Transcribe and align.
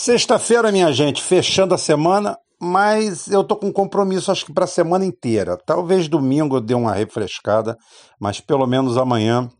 Sexta-feira, 0.00 0.70
minha 0.70 0.92
gente, 0.92 1.20
fechando 1.20 1.74
a 1.74 1.76
semana, 1.76 2.38
mas 2.60 3.26
eu 3.26 3.42
tô 3.42 3.56
com 3.56 3.72
compromisso 3.72 4.30
acho 4.30 4.46
que 4.46 4.52
para 4.52 4.62
a 4.62 4.68
semana 4.68 5.04
inteira. 5.04 5.56
Talvez 5.56 6.06
domingo 6.06 6.56
eu 6.56 6.60
dê 6.60 6.72
uma 6.72 6.92
refrescada, 6.92 7.76
mas 8.16 8.40
pelo 8.40 8.64
menos 8.64 8.96
amanhã 8.96 9.50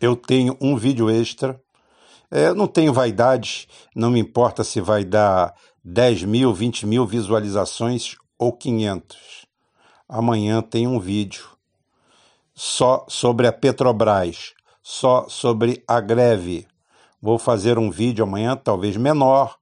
eu 0.00 0.16
tenho 0.16 0.56
um 0.62 0.78
vídeo 0.78 1.10
extra. 1.10 1.60
É, 2.30 2.54
não 2.54 2.66
tenho 2.66 2.90
vaidade, 2.90 3.68
não 3.94 4.10
me 4.10 4.18
importa 4.18 4.64
se 4.64 4.80
vai 4.80 5.04
dar 5.04 5.54
10 5.84 6.22
mil, 6.22 6.54
20 6.54 6.86
mil 6.86 7.06
visualizações 7.06 8.16
ou 8.38 8.50
500. 8.50 9.46
Amanhã 10.08 10.62
tem 10.62 10.86
um 10.86 10.98
vídeo 10.98 11.44
só 12.54 13.04
sobre 13.10 13.46
a 13.46 13.52
Petrobras, 13.52 14.54
só 14.82 15.28
sobre 15.28 15.84
a 15.86 16.00
greve 16.00 16.66
Vou 17.20 17.38
fazer 17.38 17.78
um 17.78 17.90
vídeo 17.90 18.24
amanhã, 18.24 18.56
talvez 18.56 18.96
menor. 18.96 19.56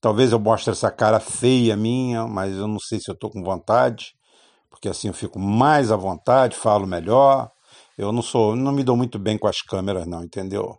Talvez 0.00 0.30
eu 0.30 0.38
mostre 0.38 0.70
essa 0.70 0.90
cara 0.90 1.18
feia 1.18 1.76
minha, 1.76 2.26
mas 2.26 2.54
eu 2.54 2.68
não 2.68 2.78
sei 2.78 3.00
se 3.00 3.10
eu 3.10 3.14
estou 3.14 3.30
com 3.30 3.42
vontade, 3.42 4.14
porque 4.70 4.88
assim 4.88 5.08
eu 5.08 5.14
fico 5.14 5.38
mais 5.38 5.90
à 5.90 5.96
vontade, 5.96 6.56
falo 6.56 6.86
melhor. 6.86 7.50
Eu 7.96 8.12
não 8.12 8.22
sou, 8.22 8.54
não 8.54 8.70
me 8.70 8.84
dou 8.84 8.96
muito 8.96 9.18
bem 9.18 9.36
com 9.36 9.48
as 9.48 9.60
câmeras, 9.60 10.06
não, 10.06 10.22
entendeu? 10.22 10.78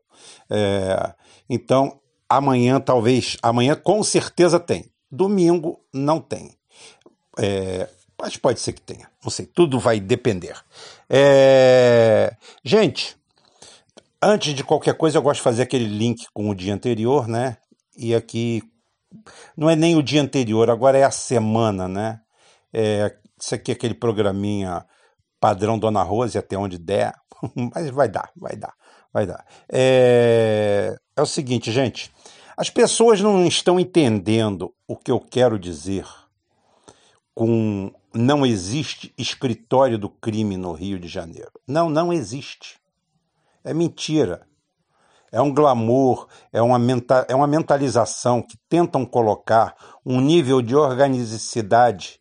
É, 0.49 1.13
então, 1.49 1.99
amanhã 2.29 2.79
talvez, 2.79 3.35
amanhã 3.41 3.75
com 3.75 4.01
certeza 4.03 4.57
tem. 4.57 4.89
Domingo 5.11 5.81
não 5.93 6.21
tem. 6.21 6.55
É, 7.37 7.89
mas 8.17 8.37
pode 8.37 8.61
ser 8.61 8.73
que 8.73 8.81
tenha. 8.81 9.09
Não 9.21 9.29
sei, 9.29 9.45
tudo 9.45 9.79
vai 9.79 9.99
depender. 9.99 10.55
É, 11.09 12.33
gente, 12.63 13.18
Antes 14.21 14.53
de 14.53 14.63
qualquer 14.63 14.95
coisa, 14.95 15.17
eu 15.17 15.21
gosto 15.21 15.37
de 15.37 15.43
fazer 15.43 15.63
aquele 15.63 15.85
link 15.85 16.25
com 16.33 16.49
o 16.49 16.55
dia 16.55 16.73
anterior, 16.73 17.27
né? 17.27 17.57
E 17.97 18.13
aqui 18.13 18.61
não 19.55 19.69
é 19.69 19.75
nem 19.75 19.95
o 19.95 20.03
dia 20.03 20.21
anterior, 20.21 20.69
agora 20.69 20.97
é 20.97 21.03
a 21.03 21.11
semana, 21.11 21.87
né? 21.87 22.19
É, 22.73 23.15
isso 23.39 23.55
aqui 23.55 23.71
é 23.71 23.73
aquele 23.73 23.93
programinha 23.93 24.85
padrão 25.39 25.79
Dona 25.79 26.03
Rose, 26.03 26.37
até 26.37 26.57
onde 26.57 26.77
der, 26.77 27.13
mas 27.73 27.89
vai 27.89 28.09
dar, 28.09 28.29
vai 28.35 28.55
dar, 28.55 28.73
vai 29.13 29.25
dar. 29.25 29.45
É, 29.71 30.95
é 31.15 31.21
o 31.21 31.25
seguinte, 31.25 31.71
gente, 31.71 32.11
as 32.57 32.69
pessoas 32.69 33.21
não 33.21 33.45
estão 33.45 33.79
entendendo 33.79 34.73
o 34.85 34.97
que 34.97 35.11
eu 35.11 35.19
quero 35.19 35.57
dizer 35.57 36.05
com 37.33 37.89
não 38.13 38.45
existe 38.45 39.13
escritório 39.17 39.97
do 39.97 40.09
crime 40.09 40.57
no 40.57 40.73
Rio 40.73 40.99
de 40.99 41.07
Janeiro. 41.07 41.51
Não, 41.65 41.89
não 41.89 42.11
existe. 42.11 42.78
É 43.63 43.73
mentira. 43.73 44.47
É 45.31 45.41
um 45.41 45.53
glamour, 45.53 46.27
é 46.51 46.61
uma, 46.61 46.79
menta, 46.79 47.25
é 47.29 47.35
uma 47.35 47.45
mentalização 47.45 48.41
que 48.41 48.57
tentam 48.67 49.05
colocar 49.05 49.75
um 50.03 50.19
nível 50.19 50.61
de 50.61 50.75
organicidade 50.75 52.19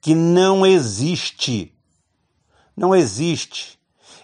que 0.00 0.14
não 0.14 0.64
existe. 0.64 1.76
Não 2.76 2.94
existe. 2.94 3.78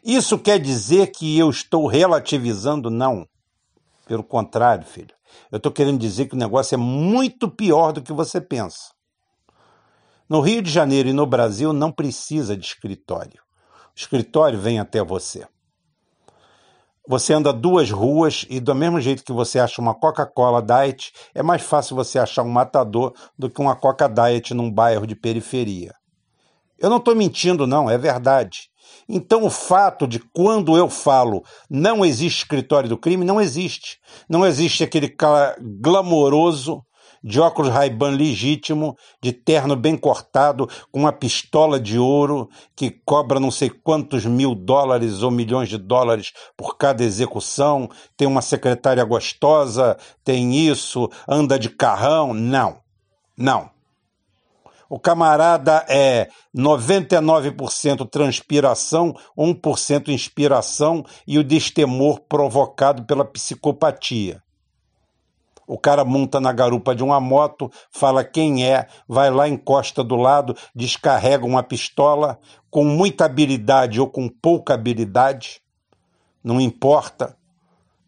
Isso 0.04 0.38
quer 0.38 0.60
dizer 0.60 1.08
que 1.08 1.38
eu 1.38 1.50
estou 1.50 1.86
relativizando? 1.86 2.88
Não. 2.88 3.26
Pelo 4.06 4.22
contrário, 4.22 4.86
filho. 4.86 5.14
Eu 5.50 5.56
estou 5.56 5.72
querendo 5.72 5.98
dizer 5.98 6.26
que 6.26 6.34
o 6.34 6.38
negócio 6.38 6.74
é 6.74 6.78
muito 6.78 7.48
pior 7.48 7.92
do 7.92 8.02
que 8.02 8.12
você 8.12 8.40
pensa. 8.40 8.92
No 10.28 10.40
Rio 10.40 10.62
de 10.62 10.70
Janeiro 10.70 11.08
e 11.08 11.12
no 11.12 11.26
Brasil 11.26 11.72
não 11.72 11.90
precisa 11.90 12.56
de 12.56 12.64
escritório. 12.64 13.42
O 13.88 13.98
escritório 13.98 14.58
vem 14.58 14.78
até 14.78 15.02
você. 15.02 15.46
Você 17.08 17.32
anda 17.32 17.52
duas 17.52 17.90
ruas 17.90 18.46
e 18.48 18.60
do 18.60 18.74
mesmo 18.74 19.00
jeito 19.00 19.24
que 19.24 19.32
você 19.32 19.58
acha 19.58 19.80
uma 19.80 19.94
Coca-Cola 19.94 20.62
Diet, 20.62 21.12
é 21.34 21.42
mais 21.42 21.62
fácil 21.62 21.96
você 21.96 22.18
achar 22.18 22.42
um 22.42 22.50
matador 22.50 23.12
do 23.38 23.50
que 23.50 23.60
uma 23.60 23.74
Coca 23.74 24.08
Diet 24.08 24.52
num 24.54 24.70
bairro 24.70 25.06
de 25.06 25.16
periferia. 25.16 25.94
Eu 26.78 26.88
não 26.88 26.98
estou 26.98 27.14
mentindo, 27.14 27.66
não, 27.66 27.90
é 27.90 27.98
verdade. 27.98 28.70
Então, 29.08 29.44
o 29.44 29.50
fato 29.50 30.06
de 30.06 30.18
quando 30.18 30.76
eu 30.76 30.88
falo 30.88 31.42
não 31.68 32.04
existe 32.04 32.38
escritório 32.38 32.88
do 32.88 32.98
crime, 32.98 33.24
não 33.24 33.40
existe. 33.40 33.98
Não 34.28 34.46
existe 34.46 34.84
aquele 34.84 35.08
cara 35.08 35.56
glamouroso 35.60 36.82
de 37.22 37.40
óculos 37.40 37.70
Ray-Ban 37.70 38.10
legítimo, 38.10 38.96
de 39.22 39.32
terno 39.32 39.76
bem 39.76 39.96
cortado, 39.96 40.68
com 40.90 41.00
uma 41.00 41.12
pistola 41.12 41.78
de 41.78 41.98
ouro 41.98 42.48
que 42.74 42.90
cobra 42.90 43.38
não 43.38 43.50
sei 43.50 43.70
quantos 43.70 44.24
mil 44.24 44.54
dólares 44.54 45.22
ou 45.22 45.30
milhões 45.30 45.68
de 45.68 45.78
dólares 45.78 46.32
por 46.56 46.76
cada 46.76 47.04
execução, 47.04 47.88
tem 48.16 48.26
uma 48.26 48.42
secretária 48.42 49.04
gostosa, 49.04 49.96
tem 50.24 50.54
isso, 50.56 51.10
anda 51.28 51.58
de 51.58 51.68
carrão. 51.68 52.32
Não, 52.32 52.78
não. 53.36 53.70
O 54.88 54.98
camarada 54.98 55.84
é 55.88 56.28
99% 56.54 58.10
transpiração, 58.10 59.14
1% 59.38 60.08
inspiração 60.08 61.04
e 61.24 61.38
o 61.38 61.44
destemor 61.44 62.20
provocado 62.28 63.04
pela 63.04 63.24
psicopatia. 63.24 64.42
O 65.70 65.78
cara 65.78 66.04
monta 66.04 66.40
na 66.40 66.52
garupa 66.52 66.96
de 66.96 67.04
uma 67.04 67.20
moto, 67.20 67.70
fala 67.92 68.24
quem 68.24 68.66
é, 68.66 68.88
vai 69.06 69.30
lá, 69.30 69.48
encosta 69.48 70.02
do 70.02 70.16
lado, 70.16 70.56
descarrega 70.74 71.46
uma 71.46 71.62
pistola 71.62 72.40
com 72.68 72.84
muita 72.84 73.24
habilidade 73.24 74.00
ou 74.00 74.08
com 74.08 74.28
pouca 74.28 74.74
habilidade, 74.74 75.62
não 76.42 76.60
importa. 76.60 77.36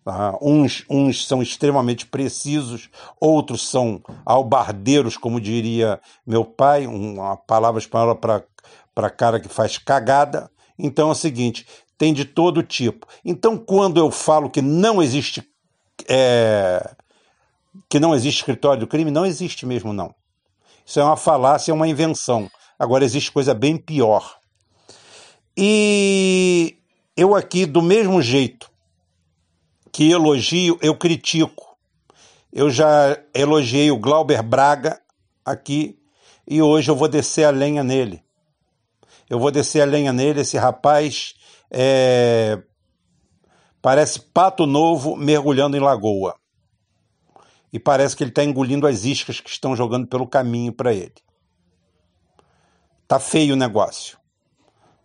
Uh, 0.05 0.37
uns, 0.43 0.85
uns 0.91 1.25
são 1.25 1.41
extremamente 1.41 2.05
precisos, 2.05 2.91
outros 3.21 3.69
são 3.69 4.03
albardeiros, 4.27 5.17
como 5.17 5.41
diria 5.41 6.01
meu 6.27 6.45
pai, 6.45 6.89
uma 6.89 7.37
palavra 7.37 7.79
espanhola 7.79 8.17
para 8.17 9.11
cara 9.11 9.39
que 9.39 9.49
faz 9.49 9.79
cagada. 9.79 10.51
Então 10.77 11.11
é 11.11 11.13
o 11.13 11.15
seguinte: 11.15 11.65
tem 11.97 12.13
de 12.13 12.25
todo 12.25 12.65
tipo. 12.65 13.07
Então, 13.25 13.57
quando 13.57 14.01
eu 14.01 14.11
falo 14.11 14.51
que 14.51 14.61
não 14.61 15.01
existe 15.01 15.49
é, 16.09 16.97
que 17.89 18.01
não 18.01 18.15
existe 18.15 18.39
escritório 18.39 18.81
do 18.81 18.87
crime, 18.87 19.11
não 19.11 19.27
existe 19.27 19.67
mesmo, 19.67 19.93
não. 19.93 20.15
Isso 20.85 21.01
é 21.01 21.05
uma 21.05 21.17
falácia, 21.17 21.71
é 21.71 21.75
uma 21.75 21.89
invenção. 21.89 22.51
Agora 22.79 23.05
existe 23.05 23.31
coisa 23.31 23.55
bem 23.55 23.77
pior. 23.77 24.39
E 25.57 26.77
eu 27.17 27.35
aqui, 27.35 27.67
do 27.67 27.83
mesmo 27.83 28.21
jeito 28.21 28.71
que 29.91 30.11
elogio, 30.11 30.79
eu 30.81 30.97
critico. 30.97 31.77
Eu 32.53 32.71
já 32.71 33.19
elogiei 33.35 33.91
o 33.91 33.99
Glauber 33.99 34.43
Braga 34.43 35.01
aqui 35.45 35.99
e 36.47 36.61
hoje 36.61 36.91
eu 36.91 36.97
vou 36.97 37.09
descer 37.09 37.45
a 37.45 37.51
lenha 37.51 37.85
nele. 37.85 38.23
Eu 39.29 39.39
vou 39.39 39.51
descer 39.51 39.83
a 39.83 39.87
lenha 39.87 40.13
nele, 40.13 40.41
esse 40.41 40.59
rapaz 40.59 41.35
é... 41.71 42.59
parece 43.81 44.21
pato 44.21 44.67
novo 44.67 45.17
mergulhando 45.17 45.77
em 45.77 45.81
lagoa 45.81 46.35
e 47.73 47.79
parece 47.79 48.17
que 48.17 48.23
ele 48.23 48.31
está 48.31 48.45
engolindo 48.45 48.87
as 48.87 49.05
iscas 49.05 49.41
que 49.41 49.49
estão 49.49 49.75
jogando 49.75 50.07
pelo 50.07 50.27
caminho 50.27 50.73
para 50.73 50.93
ele. 50.93 51.15
Tá 53.09 53.19
feio 53.19 53.55
o 53.55 53.57
negócio. 53.57 54.19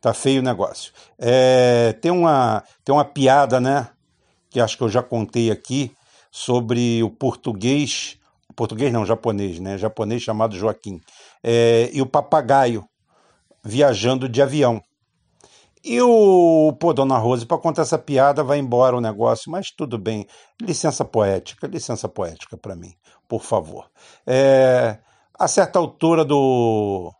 Tá 0.01 0.13
feio 0.13 0.41
o 0.41 0.43
negócio. 0.43 0.91
É, 1.17 1.93
tem, 1.93 2.11
uma, 2.11 2.63
tem 2.83 2.93
uma 2.93 3.05
piada, 3.05 3.59
né? 3.59 3.89
Que 4.49 4.59
acho 4.59 4.77
que 4.77 4.83
eu 4.83 4.89
já 4.89 5.01
contei 5.01 5.49
aqui, 5.51 5.95
sobre 6.31 7.01
o 7.03 7.09
português. 7.09 8.17
Português 8.55 8.91
não, 8.91 9.05
japonês, 9.05 9.59
né? 9.59 9.77
Japonês 9.77 10.21
chamado 10.21 10.55
Joaquim. 10.55 11.01
É, 11.43 11.89
e 11.93 12.01
o 12.01 12.05
papagaio 12.05 12.87
viajando 13.63 14.29
de 14.29 14.41
avião. 14.41 14.81
E 15.83 16.01
o, 16.01 16.73
pô, 16.79 16.93
Dona 16.93 17.17
Rose, 17.17 17.45
para 17.45 17.57
contar 17.57 17.83
essa 17.83 17.97
piada, 17.97 18.43
vai 18.43 18.57
embora 18.57 18.97
o 18.97 19.01
negócio, 19.01 19.51
mas 19.51 19.71
tudo 19.71 19.97
bem. 19.97 20.27
Licença 20.61 21.05
poética, 21.05 21.67
licença 21.67 22.09
poética 22.09 22.57
para 22.57 22.75
mim, 22.75 22.93
por 23.27 23.43
favor. 23.43 23.89
É, 24.25 24.99
a 25.37 25.47
certa 25.47 25.79
altura 25.79 26.25
do, 26.25 27.13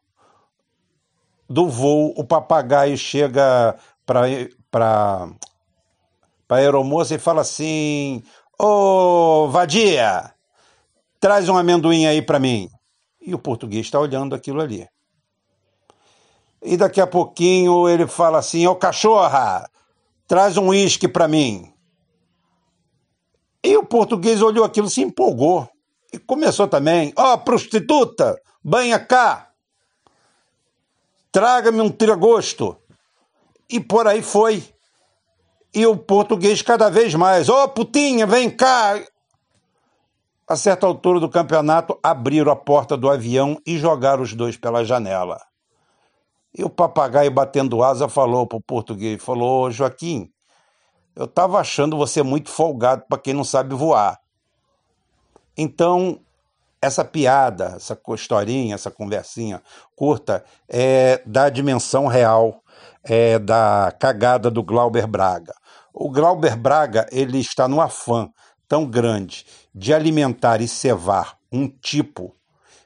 do 1.49 1.67
voo, 1.67 2.13
o 2.17 2.23
papagaio 2.23 2.97
chega 2.97 3.77
para 4.05 5.29
a 6.49 6.55
aeromoça 6.55 7.15
e 7.15 7.19
fala 7.19 7.41
assim: 7.41 8.23
Ô 8.59 9.47
vadia, 9.49 10.33
traz 11.19 11.47
um 11.47 11.57
amendoim 11.57 12.05
aí 12.05 12.21
para 12.21 12.39
mim. 12.39 12.69
E 13.21 13.35
o 13.35 13.39
português 13.39 13.85
está 13.85 13.99
olhando 13.99 14.33
aquilo 14.33 14.61
ali. 14.61 14.87
E 16.61 16.75
daqui 16.75 16.99
a 16.99 17.07
pouquinho 17.07 17.87
ele 17.87 18.07
fala 18.07 18.39
assim: 18.39 18.65
Ô 18.67 18.75
cachorra, 18.75 19.69
traz 20.27 20.57
um 20.57 20.69
uísque 20.69 21.07
para 21.07 21.27
mim. 21.27 21.73
E 23.63 23.75
o 23.77 23.83
português 23.83 24.41
olhou 24.41 24.65
aquilo, 24.65 24.89
se 24.89 25.01
empolgou. 25.01 25.69
E 26.11 26.17
começou 26.17 26.67
também: 26.67 27.13
Ó 27.15 27.33
oh, 27.33 27.37
prostituta, 27.37 28.39
banha 28.63 28.99
cá. 28.99 29.49
Traga-me 31.31 31.81
um 31.81 31.89
tiragosto. 31.89 32.77
E 33.69 33.79
por 33.79 34.07
aí 34.07 34.21
foi. 34.21 34.63
E 35.73 35.85
o 35.85 35.95
português 35.95 36.61
cada 36.61 36.89
vez 36.89 37.13
mais: 37.13 37.49
Ô 37.49 37.63
oh, 37.63 37.69
putinha, 37.69 38.25
vem 38.25 38.49
cá. 38.49 38.99
A 40.47 40.55
certa 40.55 40.87
altura 40.87 41.19
do 41.19 41.29
campeonato, 41.29 41.99
abriram 42.01 42.51
a 42.51 42.55
porta 42.55 42.95
do 42.95 43.09
avião 43.09 43.61
e 43.65 43.77
jogaram 43.77 44.23
os 44.23 44.33
dois 44.33 44.55
pela 44.55 44.85
janela. 44.85 45.46
E 46.57 46.63
o 46.63 46.69
papagaio 46.69 47.29
batendo 47.29 47.83
asa 47.83 48.09
falou 48.09 48.47
para 48.47 48.57
o 48.57 48.61
português, 48.61 49.21
falou, 49.21 49.69
Joaquim, 49.69 50.31
eu 51.15 51.25
estava 51.25 51.59
achando 51.59 51.97
você 51.97 52.23
muito 52.23 52.49
folgado 52.49 53.03
para 53.07 53.19
quem 53.19 53.33
não 53.33 53.43
sabe 53.43 53.75
voar. 53.75 54.19
Então, 55.55 56.19
essa 56.81 57.03
piada, 57.03 57.73
essa 57.75 57.99
historinha, 58.13 58.75
essa 58.75 58.89
conversinha 58.89 59.61
curta 59.95 60.43
é 60.67 61.21
da 61.25 61.49
dimensão 61.49 62.07
real 62.07 62.63
é 63.09 63.39
da 63.39 63.93
cagada 63.99 64.51
do 64.51 64.61
Glauber 64.61 65.07
Braga. 65.07 65.53
O 65.93 66.11
Glauber 66.11 66.55
Braga 66.57 67.07
ele 67.11 67.39
está 67.39 67.67
no 67.67 67.79
afã 67.79 68.29
tão 68.67 68.85
grande 68.85 69.45
de 69.73 69.93
alimentar 69.93 70.61
e 70.61 70.67
cevar 70.67 71.37
um 71.51 71.67
tipo 71.67 72.35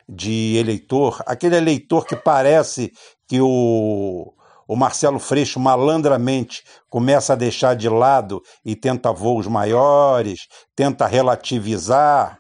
de 0.08 0.58
eleitor, 0.58 1.24
aquele 1.26 1.56
eleitor 1.56 2.06
que 2.06 2.16
parece 2.16 2.92
que 3.32 3.40
o, 3.40 4.34
o 4.68 4.76
Marcelo 4.76 5.18
Freixo 5.18 5.58
malandramente 5.58 6.66
começa 6.90 7.32
a 7.32 7.36
deixar 7.38 7.78
de 7.78 7.88
lado 7.88 8.42
e 8.66 8.76
tenta 8.76 9.14
voos 9.14 9.48
maiores, 9.48 10.50
tenta 10.76 11.08
relativizar, 11.08 12.40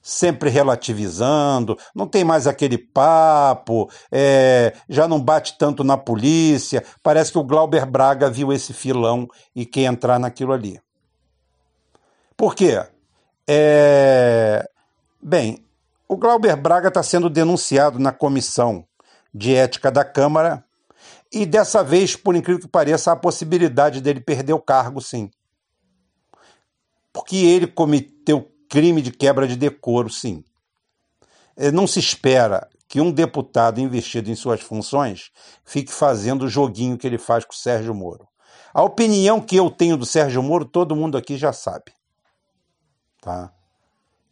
sempre 0.00 0.48
relativizando, 0.48 1.76
não 1.94 2.06
tem 2.06 2.24
mais 2.24 2.46
aquele 2.46 2.78
papo, 2.78 3.90
é, 4.10 4.74
já 4.88 5.06
não 5.06 5.20
bate 5.20 5.58
tanto 5.58 5.84
na 5.84 5.98
polícia. 5.98 6.82
Parece 7.02 7.30
que 7.30 7.38
o 7.38 7.44
Glauber 7.44 7.84
Braga 7.84 8.30
viu 8.30 8.50
esse 8.50 8.72
filão 8.72 9.28
e 9.54 9.66
quer 9.66 9.82
entrar 9.82 10.18
naquilo 10.18 10.54
ali. 10.54 10.80
Por 12.34 12.54
quê? 12.54 12.82
É, 13.46 14.66
bem, 15.22 15.62
o 16.08 16.16
Glauber 16.16 16.56
Braga 16.56 16.88
está 16.88 17.02
sendo 17.02 17.28
denunciado 17.28 17.98
na 17.98 18.10
comissão 18.10 18.86
de 19.34 19.54
ética 19.54 19.90
da 19.90 20.04
Câmara 20.04 20.64
e 21.34 21.44
dessa 21.44 21.82
vez, 21.82 22.14
por 22.14 22.36
incrível 22.36 22.62
que 22.62 22.68
pareça, 22.68 23.10
há 23.10 23.14
a 23.14 23.16
possibilidade 23.16 24.00
dele 24.00 24.20
perder 24.20 24.52
o 24.52 24.60
cargo, 24.60 25.00
sim. 25.00 25.28
Porque 27.12 27.36
ele 27.36 27.66
cometeu 27.66 28.48
crime 28.68 29.02
de 29.02 29.10
quebra 29.10 29.48
de 29.48 29.56
decoro, 29.56 30.08
sim. 30.08 30.44
É, 31.56 31.72
não 31.72 31.88
se 31.88 31.98
espera 31.98 32.68
que 32.86 33.00
um 33.00 33.10
deputado 33.10 33.80
investido 33.80 34.30
em 34.30 34.36
suas 34.36 34.60
funções 34.60 35.32
fique 35.64 35.92
fazendo 35.92 36.44
o 36.44 36.48
joguinho 36.48 36.96
que 36.96 37.06
ele 37.06 37.18
faz 37.18 37.44
com 37.44 37.52
o 37.52 37.56
Sérgio 37.56 37.92
Moro. 37.92 38.28
A 38.72 38.84
opinião 38.84 39.40
que 39.40 39.56
eu 39.56 39.68
tenho 39.70 39.96
do 39.96 40.06
Sérgio 40.06 40.40
Moro, 40.40 40.64
todo 40.64 40.94
mundo 40.94 41.18
aqui 41.18 41.36
já 41.36 41.52
sabe. 41.52 41.92
Tá? 43.20 43.52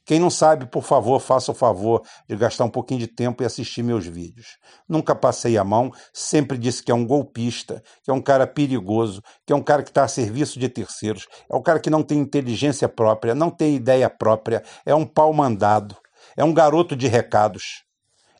Quem 0.04 0.18
não 0.18 0.30
sabe, 0.30 0.66
por 0.66 0.82
favor, 0.82 1.20
faça 1.20 1.52
o 1.52 1.54
favor 1.54 2.02
de 2.28 2.34
gastar 2.34 2.64
um 2.64 2.70
pouquinho 2.70 2.98
de 2.98 3.06
tempo 3.06 3.42
e 3.42 3.46
assistir 3.46 3.84
meus 3.84 4.04
vídeos. 4.04 4.58
Nunca 4.88 5.14
passei 5.14 5.56
a 5.56 5.62
mão, 5.62 5.92
sempre 6.12 6.58
disse 6.58 6.82
que 6.82 6.90
é 6.90 6.94
um 6.94 7.06
golpista, 7.06 7.82
que 8.02 8.10
é 8.10 8.14
um 8.14 8.20
cara 8.20 8.46
perigoso, 8.46 9.22
que 9.46 9.52
é 9.52 9.56
um 9.56 9.62
cara 9.62 9.82
que 9.82 9.90
está 9.90 10.02
a 10.02 10.08
serviço 10.08 10.58
de 10.58 10.68
terceiros, 10.68 11.26
é 11.48 11.54
um 11.54 11.62
cara 11.62 11.78
que 11.78 11.90
não 11.90 12.02
tem 12.02 12.18
inteligência 12.18 12.88
própria, 12.88 13.34
não 13.34 13.48
tem 13.48 13.76
ideia 13.76 14.10
própria, 14.10 14.64
é 14.84 14.94
um 14.94 15.06
pau 15.06 15.32
mandado, 15.32 15.96
é 16.36 16.42
um 16.42 16.52
garoto 16.52 16.96
de 16.96 17.06
recados, 17.06 17.84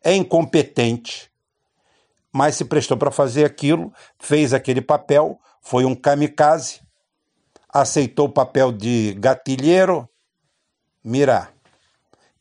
é 0.02 0.14
incompetente, 0.16 1.30
mas 2.32 2.56
se 2.56 2.64
prestou 2.64 2.96
para 2.96 3.10
fazer 3.12 3.44
aquilo, 3.44 3.92
fez 4.18 4.52
aquele 4.52 4.80
papel, 4.80 5.38
foi 5.60 5.84
um 5.84 5.94
kamikaze, 5.94 6.80
aceitou 7.72 8.26
o 8.26 8.32
papel 8.32 8.72
de 8.72 9.14
gatilheiro, 9.18 10.08
mirar 11.04 11.52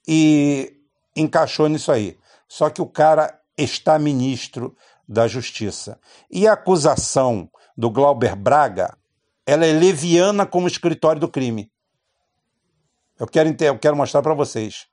e 0.08 0.78
encaixou 1.16 1.68
nisso 1.68 1.92
aí. 1.92 2.18
Só 2.48 2.70
que 2.70 2.82
o 2.82 2.86
cara 2.86 3.40
está 3.58 3.98
ministro 3.98 4.76
da 5.08 5.28
Justiça. 5.28 6.00
E 6.30 6.48
a 6.48 6.54
acusação 6.54 7.50
do 7.78 7.90
Glauber 7.90 8.36
Braga, 8.36 8.98
ela 9.46 9.66
é 9.66 9.74
leviana 9.74 10.46
como 10.46 10.68
escritório 10.68 11.20
do 11.20 11.30
crime. 11.30 11.72
Eu 13.20 13.28
quero, 13.28 13.56
eu 13.64 13.80
quero 13.80 13.96
mostrar 13.96 14.22
para 14.22 14.34
vocês. 14.34 14.88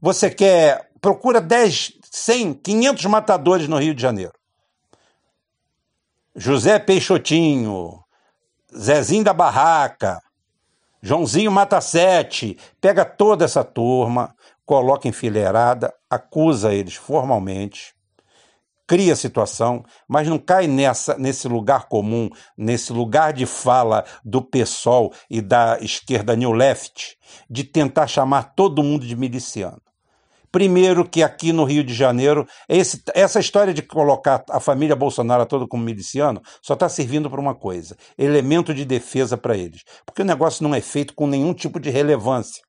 Você 0.00 0.30
quer. 0.30 0.90
Procura 1.00 1.40
10, 1.40 1.98
100, 2.10 2.54
500 2.54 3.04
matadores 3.06 3.68
no 3.68 3.78
Rio 3.78 3.94
de 3.94 4.00
Janeiro. 4.00 4.32
José 6.34 6.78
Peixotinho, 6.78 8.02
Zezinho 8.74 9.24
da 9.24 9.34
Barraca, 9.34 10.20
Joãozinho 11.04 11.50
mata 11.50 11.80
sete, 11.80 12.56
pega 12.80 13.04
toda 13.04 13.44
essa 13.44 13.64
turma, 13.64 14.32
coloca 14.64 15.08
enfileirada, 15.08 15.92
acusa 16.08 16.72
eles 16.72 16.94
formalmente, 16.94 17.92
cria 18.86 19.14
a 19.14 19.16
situação, 19.16 19.84
mas 20.06 20.28
não 20.28 20.38
cai 20.38 20.68
nessa 20.68 21.18
nesse 21.18 21.48
lugar 21.48 21.88
comum, 21.88 22.30
nesse 22.56 22.92
lugar 22.92 23.32
de 23.32 23.46
fala 23.46 24.04
do 24.24 24.40
PSOL 24.40 25.12
e 25.28 25.40
da 25.40 25.76
esquerda 25.80 26.36
New 26.36 26.52
Left, 26.52 27.18
de 27.50 27.64
tentar 27.64 28.06
chamar 28.06 28.54
todo 28.54 28.84
mundo 28.84 29.04
de 29.04 29.16
miliciano. 29.16 29.82
Primeiro 30.52 31.08
que 31.08 31.22
aqui 31.22 31.50
no 31.50 31.64
Rio 31.64 31.82
de 31.82 31.94
Janeiro, 31.94 32.46
esse, 32.68 33.02
essa 33.14 33.40
história 33.40 33.72
de 33.72 33.80
colocar 33.80 34.44
a 34.50 34.60
família 34.60 34.94
Bolsonaro 34.94 35.46
toda 35.46 35.66
como 35.66 35.82
miliciano 35.82 36.42
só 36.60 36.74
está 36.74 36.90
servindo 36.90 37.30
para 37.30 37.40
uma 37.40 37.54
coisa: 37.54 37.96
elemento 38.18 38.74
de 38.74 38.84
defesa 38.84 39.38
para 39.38 39.56
eles. 39.56 39.82
Porque 40.04 40.20
o 40.20 40.26
negócio 40.26 40.62
não 40.62 40.74
é 40.74 40.80
feito 40.82 41.14
com 41.14 41.26
nenhum 41.26 41.54
tipo 41.54 41.80
de 41.80 41.88
relevância. 41.88 42.62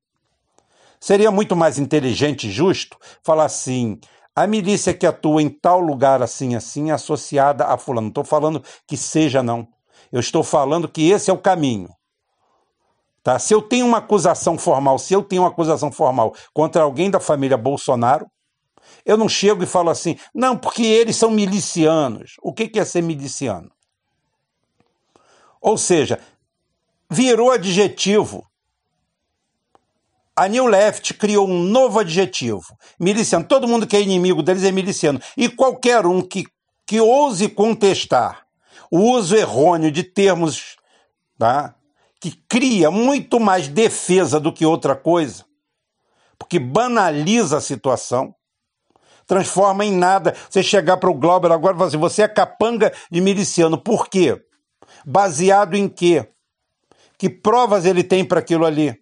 Seria 0.98 1.30
muito 1.30 1.58
mais 1.58 1.78
inteligente 1.78 2.48
e 2.48 2.52
justo 2.52 2.98
falar 3.22 3.44
assim: 3.44 4.00
a 4.34 4.48
milícia 4.48 4.94
que 4.94 5.06
atua 5.06 5.42
em 5.42 5.50
tal 5.50 5.82
lugar 5.82 6.24
assim, 6.24 6.56
assim, 6.56 6.90
é 6.90 6.94
associada 6.94 7.66
a 7.66 7.78
fulano. 7.78 8.04
Não 8.04 8.10
estou 8.10 8.24
falando 8.24 8.64
que 8.88 8.96
seja, 8.96 9.44
não. 9.44 9.68
Eu 10.10 10.22
estou 10.22 10.42
falando 10.42 10.88
que 10.88 11.10
esse 11.10 11.30
é 11.30 11.34
o 11.34 11.38
caminho. 11.38 11.90
Tá? 13.24 13.40
Se 13.40 13.54
eu 13.54 13.62
tenho 13.62 13.86
uma 13.86 14.00
acusação 14.00 14.58
formal, 14.58 15.00
se 15.00 15.14
eu 15.14 15.24
tenho 15.24 15.44
uma 15.44 15.48
acusação 15.48 15.92
formal 15.92 16.36
contra 16.54 16.84
alguém 16.84 17.10
da 17.10 17.22
família 17.22 17.56
Bolsonaro, 17.56 18.28
eu 19.06 19.16
não 19.16 19.30
chego 19.30 19.64
e 19.64 19.68
falo 19.68 19.90
assim, 19.90 20.18
não, 20.36 20.58
porque 20.58 20.84
eles 20.84 21.16
são 21.16 21.32
milicianos. 21.32 22.34
O 22.42 22.54
que 22.54 22.78
é 22.78 22.84
ser 22.84 23.02
miliciano? 23.02 23.72
Ou 25.62 25.78
seja, 25.78 26.20
virou 27.10 27.52
adjetivo. 27.52 28.46
A 30.36 30.48
New 30.48 30.66
Left 30.66 31.14
criou 31.14 31.48
um 31.48 31.64
novo 31.64 32.00
adjetivo, 32.00 32.78
miliciano. 33.00 33.46
Todo 33.46 33.68
mundo 33.68 33.88
que 33.88 33.96
é 33.96 34.02
inimigo 34.02 34.44
deles 34.44 34.64
é 34.64 34.72
miliciano. 34.72 35.22
E 35.38 35.48
qualquer 35.48 36.06
um 36.06 36.22
que, 36.22 36.44
que 36.86 37.00
ouse 37.00 37.48
contestar 37.48 38.44
o 38.92 39.00
uso 39.00 39.36
errôneo 39.36 39.92
de 39.92 40.04
termos 40.04 40.76
tá, 41.38 41.76
que 42.24 42.32
cria 42.48 42.90
muito 42.90 43.38
mais 43.38 43.68
defesa 43.68 44.40
do 44.40 44.54
que 44.54 44.66
outra 44.66 44.96
coisa, 44.96 45.44
porque 46.40 46.58
banaliza 46.58 47.58
a 47.58 47.62
situação, 47.62 48.34
transforma 49.28 49.84
em 49.84 49.92
nada. 49.92 50.34
Você 50.50 50.64
chegar 50.64 50.96
para 50.96 51.10
o 51.12 51.14
Glauber 51.14 51.52
agora 51.52 51.76
e 51.76 51.78
falar 51.78 51.90
assim: 51.90 51.98
você 51.98 52.22
é 52.22 52.28
capanga 52.30 52.94
de 53.12 53.20
miliciano. 53.20 53.78
Por 53.78 54.08
quê? 54.08 54.42
Baseado 55.06 55.76
em 55.76 55.90
quê? 55.90 56.26
Que 57.18 57.30
provas 57.30 57.84
ele 57.84 58.06
tem 58.06 58.24
para 58.24 58.40
aquilo 58.40 58.66
ali? 58.66 58.98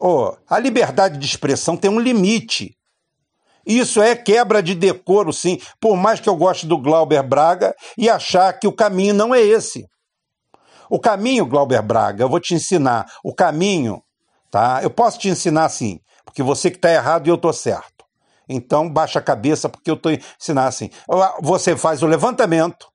Oh, 0.00 0.36
a 0.48 0.60
liberdade 0.60 1.18
de 1.18 1.26
expressão 1.26 1.76
tem 1.76 1.90
um 1.90 1.98
limite. 1.98 2.78
Isso 3.66 4.00
é 4.00 4.14
quebra 4.14 4.62
de 4.62 4.76
decoro, 4.76 5.32
sim, 5.32 5.60
por 5.80 5.96
mais 5.96 6.20
que 6.20 6.28
eu 6.28 6.36
goste 6.36 6.68
do 6.68 6.78
Glauber 6.78 7.24
Braga 7.24 7.74
e 7.98 8.08
achar 8.08 8.52
que 8.52 8.68
o 8.68 8.72
caminho 8.72 9.12
não 9.12 9.34
é 9.34 9.40
esse. 9.40 9.84
O 10.90 10.98
caminho, 10.98 11.46
Glauber 11.46 11.82
Braga, 11.82 12.24
eu 12.24 12.28
vou 12.28 12.40
te 12.40 12.54
ensinar. 12.54 13.06
O 13.22 13.34
caminho, 13.34 14.02
tá? 14.50 14.80
Eu 14.82 14.90
posso 14.90 15.18
te 15.18 15.28
ensinar 15.28 15.64
assim, 15.64 16.00
porque 16.24 16.42
você 16.42 16.70
que 16.70 16.76
está 16.76 16.90
errado 16.90 17.26
e 17.26 17.30
eu 17.30 17.34
estou 17.34 17.52
certo. 17.52 18.04
Então, 18.48 18.90
baixa 18.90 19.18
a 19.18 19.22
cabeça, 19.22 19.68
porque 19.68 19.90
eu 19.90 19.94
estou 19.94 20.10
ensinando 20.12 20.68
assim. 20.68 20.90
Você 21.42 21.76
faz 21.76 22.02
o 22.02 22.06
levantamento. 22.06 22.86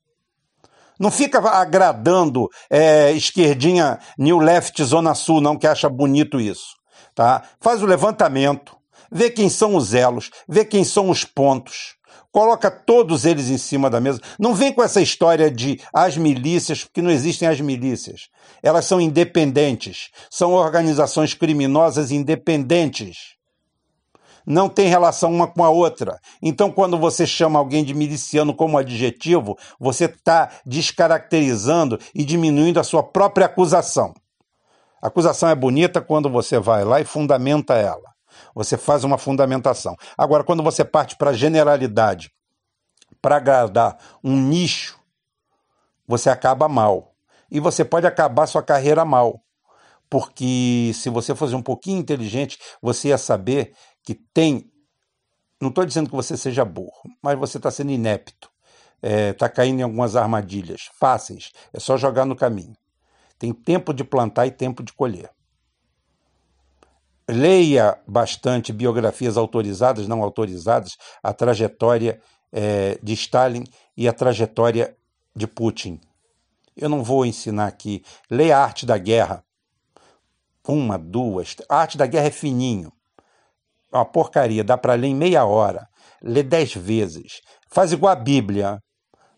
Não 0.99 1.11
fica 1.11 1.39
agradando 1.39 2.47
é, 2.69 3.11
esquerdinha 3.11 3.99
New 4.17 4.39
Left 4.39 4.83
Zona 4.83 5.13
Sul, 5.13 5.41
não, 5.41 5.57
que 5.57 5.67
acha 5.67 5.89
bonito 5.89 6.39
isso. 6.39 6.75
Tá? 7.13 7.43
Faz 7.59 7.83
o 7.83 7.85
levantamento, 7.85 8.75
vê 9.11 9.29
quem 9.29 9.49
são 9.49 9.75
os 9.75 9.93
elos, 9.93 10.31
vê 10.47 10.65
quem 10.65 10.83
são 10.83 11.09
os 11.09 11.23
pontos 11.23 11.95
coloca 12.33 12.71
todos 12.71 13.25
eles 13.25 13.49
em 13.49 13.59
cima 13.59 13.91
da 13.91 14.01
mesa. 14.01 14.19
Não 14.39 14.55
vem 14.55 14.73
com 14.73 14.83
essa 14.83 14.99
história 14.99 15.51
de 15.51 15.79
as 15.93 16.17
milícias, 16.17 16.83
porque 16.83 17.01
não 17.01 17.11
existem 17.11 17.47
as 17.47 17.61
milícias. 17.61 18.27
Elas 18.61 18.85
são 18.85 18.99
independentes, 18.99 20.09
são 20.31 20.53
organizações 20.53 21.35
criminosas 21.35 22.11
independentes. 22.11 23.35
Não 24.45 24.67
tem 24.67 24.89
relação 24.89 25.31
uma 25.31 25.47
com 25.47 25.63
a 25.63 25.69
outra. 25.69 26.19
Então, 26.41 26.69
quando 26.69 26.97
você 26.97 27.25
chama 27.25 27.59
alguém 27.59 27.83
de 27.83 27.93
miliciano 27.93 28.53
como 28.53 28.77
adjetivo, 28.77 29.55
você 29.79 30.05
está 30.05 30.49
descaracterizando 30.65 31.97
e 32.13 32.25
diminuindo 32.25 32.79
a 32.79 32.83
sua 32.83 33.03
própria 33.03 33.45
acusação. 33.45 34.13
acusação 35.01 35.49
é 35.49 35.55
bonita 35.55 36.01
quando 36.01 36.29
você 36.29 36.59
vai 36.59 36.83
lá 36.83 36.99
e 36.99 37.05
fundamenta 37.05 37.75
ela. 37.75 38.12
Você 38.53 38.77
faz 38.77 39.03
uma 39.03 39.17
fundamentação. 39.17 39.95
Agora, 40.17 40.43
quando 40.43 40.63
você 40.63 40.83
parte 40.83 41.15
para 41.15 41.33
generalidade, 41.33 42.31
para 43.21 43.37
agradar 43.37 43.97
um 44.23 44.35
nicho, 44.35 44.99
você 46.07 46.29
acaba 46.29 46.67
mal. 46.67 47.15
E 47.49 47.59
você 47.59 47.85
pode 47.85 48.05
acabar 48.07 48.47
sua 48.47 48.63
carreira 48.63 49.05
mal. 49.05 49.41
Porque 50.09 50.91
se 50.93 51.09
você 51.09 51.33
fosse 51.33 51.55
um 51.55 51.61
pouquinho 51.61 51.99
inteligente, 51.99 52.59
você 52.81 53.09
ia 53.09 53.17
saber 53.17 53.73
que 54.03 54.13
tem. 54.13 54.71
Não 55.59 55.69
estou 55.69 55.85
dizendo 55.85 56.09
que 56.09 56.15
você 56.15 56.35
seja 56.35 56.65
burro, 56.65 57.01
mas 57.21 57.37
você 57.37 57.57
está 57.57 57.71
sendo 57.71 57.91
inepto. 57.91 58.51
Está 59.01 59.09
é, 59.09 59.33
tá 59.33 59.49
caindo 59.49 59.79
em 59.79 59.83
algumas 59.83 60.15
armadilhas 60.15 60.89
fáceis. 60.99 61.51
É 61.73 61.79
só 61.79 61.97
jogar 61.97 62.25
no 62.25 62.35
caminho. 62.35 62.75
Tem 63.37 63.51
tempo 63.51 63.93
de 63.93 64.03
plantar 64.03 64.45
e 64.45 64.51
tempo 64.51 64.83
de 64.83 64.93
colher. 64.93 65.29
Leia 67.29 67.97
bastante 68.05 68.73
biografias 68.73 69.37
autorizadas, 69.37 70.07
não 70.07 70.21
autorizadas, 70.21 70.97
a 71.21 71.33
trajetória 71.33 72.19
é, 72.51 72.99
de 73.01 73.13
Stalin 73.13 73.63
e 73.95 74.07
a 74.07 74.13
trajetória 74.13 74.95
de 75.35 75.47
Putin. 75.47 75.99
Eu 76.75 76.89
não 76.89 77.03
vou 77.03 77.25
ensinar 77.25 77.67
aqui. 77.67 78.03
Leia 78.29 78.57
a 78.57 78.63
arte 78.63 78.85
da 78.85 78.97
guerra. 78.97 79.43
Uma, 80.67 80.97
duas. 80.97 81.55
A 81.69 81.77
arte 81.77 81.97
da 81.97 82.05
guerra 82.05 82.27
é 82.27 82.31
fininho. 82.31 82.91
É 83.91 83.97
uma 83.97 84.05
porcaria, 84.05 84.63
dá 84.63 84.77
para 84.77 84.93
ler 84.93 85.07
em 85.07 85.15
meia 85.15 85.45
hora. 85.45 85.87
Lê 86.21 86.41
dez 86.41 86.73
vezes. 86.73 87.41
Faz 87.69 87.91
igual 87.91 88.11
a 88.11 88.15
Bíblia. 88.15 88.79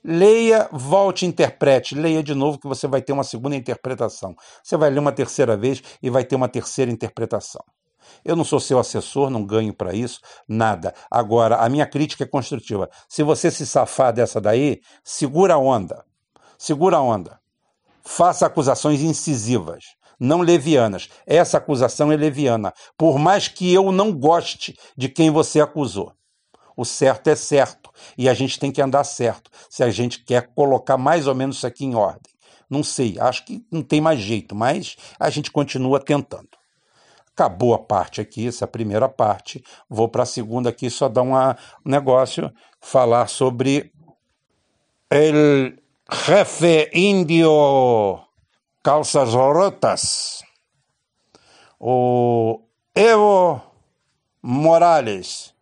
Leia, 0.03 0.69
volte 0.71 1.25
interprete. 1.25 1.95
Leia 1.95 2.23
de 2.23 2.33
novo 2.33 2.59
que 2.59 2.67
você 2.67 2.87
vai 2.87 3.01
ter 3.01 3.11
uma 3.11 3.23
segunda 3.23 3.55
interpretação. 3.55 4.35
Você 4.63 4.77
vai 4.77 4.89
ler 4.89 4.99
uma 4.99 5.11
terceira 5.11 5.57
vez 5.57 5.81
e 6.01 6.09
vai 6.09 6.23
ter 6.23 6.35
uma 6.35 6.47
terceira 6.47 6.91
interpretação. 6.91 7.63
Eu 8.23 8.35
não 8.35 8.43
sou 8.43 8.59
seu 8.59 8.79
assessor, 8.79 9.29
não 9.29 9.45
ganho 9.45 9.73
para 9.73 9.93
isso, 9.93 10.19
nada. 10.47 10.93
Agora, 11.09 11.57
a 11.57 11.69
minha 11.69 11.85
crítica 11.85 12.23
é 12.23 12.27
construtiva. 12.27 12.89
Se 13.07 13.23
você 13.23 13.51
se 13.51 13.65
safar 13.65 14.13
dessa 14.13 14.41
daí, 14.41 14.81
segura 15.03 15.55
a 15.55 15.57
onda. 15.57 16.03
Segura 16.57 16.97
a 16.97 17.01
onda. 17.01 17.39
Faça 18.03 18.45
acusações 18.45 19.01
incisivas, 19.01 19.83
não 20.19 20.41
levianas. 20.41 21.09
Essa 21.25 21.57
acusação 21.57 22.11
é 22.11 22.15
leviana, 22.15 22.73
por 22.97 23.17
mais 23.17 23.47
que 23.47 23.73
eu 23.73 23.91
não 23.91 24.13
goste 24.13 24.77
de 24.95 25.09
quem 25.09 25.31
você 25.31 25.59
acusou. 25.59 26.13
O 26.77 26.83
certo 26.83 27.29
é 27.29 27.35
certo 27.35 27.89
e 28.17 28.27
a 28.27 28.33
gente 28.33 28.59
tem 28.59 28.71
que 28.71 28.81
andar 28.81 29.03
certo 29.03 29.49
se 29.69 29.83
a 29.83 29.89
gente 29.89 30.23
quer 30.23 30.53
colocar 30.53 30.97
mais 30.97 31.25
ou 31.25 31.33
menos 31.33 31.57
isso 31.57 31.67
aqui 31.67 31.85
em 31.85 31.95
ordem. 31.95 32.33
Não 32.69 32.83
sei, 32.83 33.17
acho 33.19 33.45
que 33.45 33.65
não 33.71 33.81
tem 33.81 34.01
mais 34.01 34.19
jeito, 34.19 34.55
mas 34.55 34.95
a 35.19 35.29
gente 35.29 35.51
continua 35.51 35.99
tentando. 35.99 36.49
Acabou 37.35 37.73
a 37.73 37.79
parte 37.79 38.21
aqui, 38.21 38.47
essa 38.47 38.65
primeira 38.65 39.09
parte. 39.09 39.61
Vou 39.89 40.07
para 40.07 40.23
a 40.23 40.25
segunda 40.25 40.69
aqui, 40.69 40.89
só 40.89 41.09
dar 41.09 41.21
uma, 41.21 41.57
um 41.85 41.89
negócio, 41.91 42.49
falar 42.79 43.27
sobre 43.27 43.91
el 45.11 45.77
jefe 46.09 46.89
índio 46.93 47.51
calças 48.81 49.33
rotas, 49.33 50.43
o 51.79 52.61
Evo 52.93 53.61
Morales, 54.41 55.53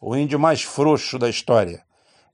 o 0.00 0.16
índio 0.16 0.40
mais 0.40 0.62
frouxo 0.62 1.18
da 1.18 1.28
história. 1.28 1.84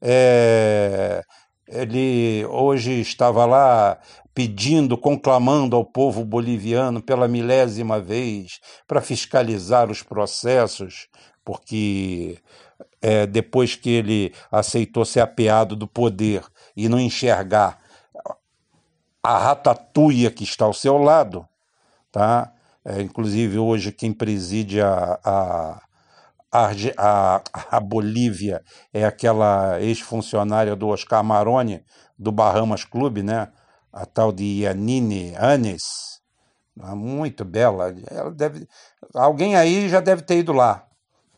É, 0.01 1.23
ele 1.67 2.47
hoje 2.47 3.01
estava 3.01 3.45
lá 3.45 3.99
pedindo, 4.35 4.97
conclamando 4.97 5.77
ao 5.77 5.85
povo 5.85 6.25
boliviano 6.25 7.03
pela 7.03 7.29
milésima 7.29 8.01
vez 8.01 8.61
para 8.87 9.01
fiscalizar 9.01 9.91
os 9.91 10.03
processos, 10.03 11.09
porque 11.45 12.39
é, 13.01 13.27
depois 13.27 13.75
que 13.75 13.91
ele 13.91 14.35
aceitou 14.51 15.05
ser 15.05 15.21
apeado 15.21 15.77
do 15.77 15.87
poder 15.87 16.43
e 16.77 16.89
não 16.89 16.99
enxergar 16.99 17.79
a 19.23 19.39
ratatuia 19.39 20.31
que 20.31 20.45
está 20.45 20.65
ao 20.65 20.73
seu 20.73 20.99
lado, 20.99 21.47
tá? 22.11 22.53
É, 22.85 23.01
inclusive 23.01 23.59
hoje 23.59 23.93
quem 23.93 24.13
preside 24.13 24.81
a, 24.81 25.19
a, 25.25 25.83
a, 26.99 27.43
a 27.71 27.81
Bolívia 27.81 28.63
é 28.93 29.05
aquela 29.05 29.81
ex-funcionária 29.81 30.75
do 30.75 30.89
Oscar 30.89 31.23
Maroni, 31.23 31.85
do 32.19 32.33
Bahamas 32.33 32.85
Clube, 32.85 33.23
né? 33.23 33.49
A 33.93 34.07
tal 34.07 34.33
de 34.33 34.63
Yanine 34.63 35.35
Anes, 35.37 35.83
muito 36.77 37.45
bela. 37.45 37.95
Ela 38.11 38.31
deve, 38.31 38.67
alguém 39.15 39.57
aí 39.57 39.89
já 39.89 40.01
deve 40.01 40.23
ter 40.23 40.39
ido 40.39 40.53
lá, 40.53 40.87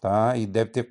tá? 0.00 0.36
E 0.36 0.46
deve 0.46 0.70
ter, 0.70 0.88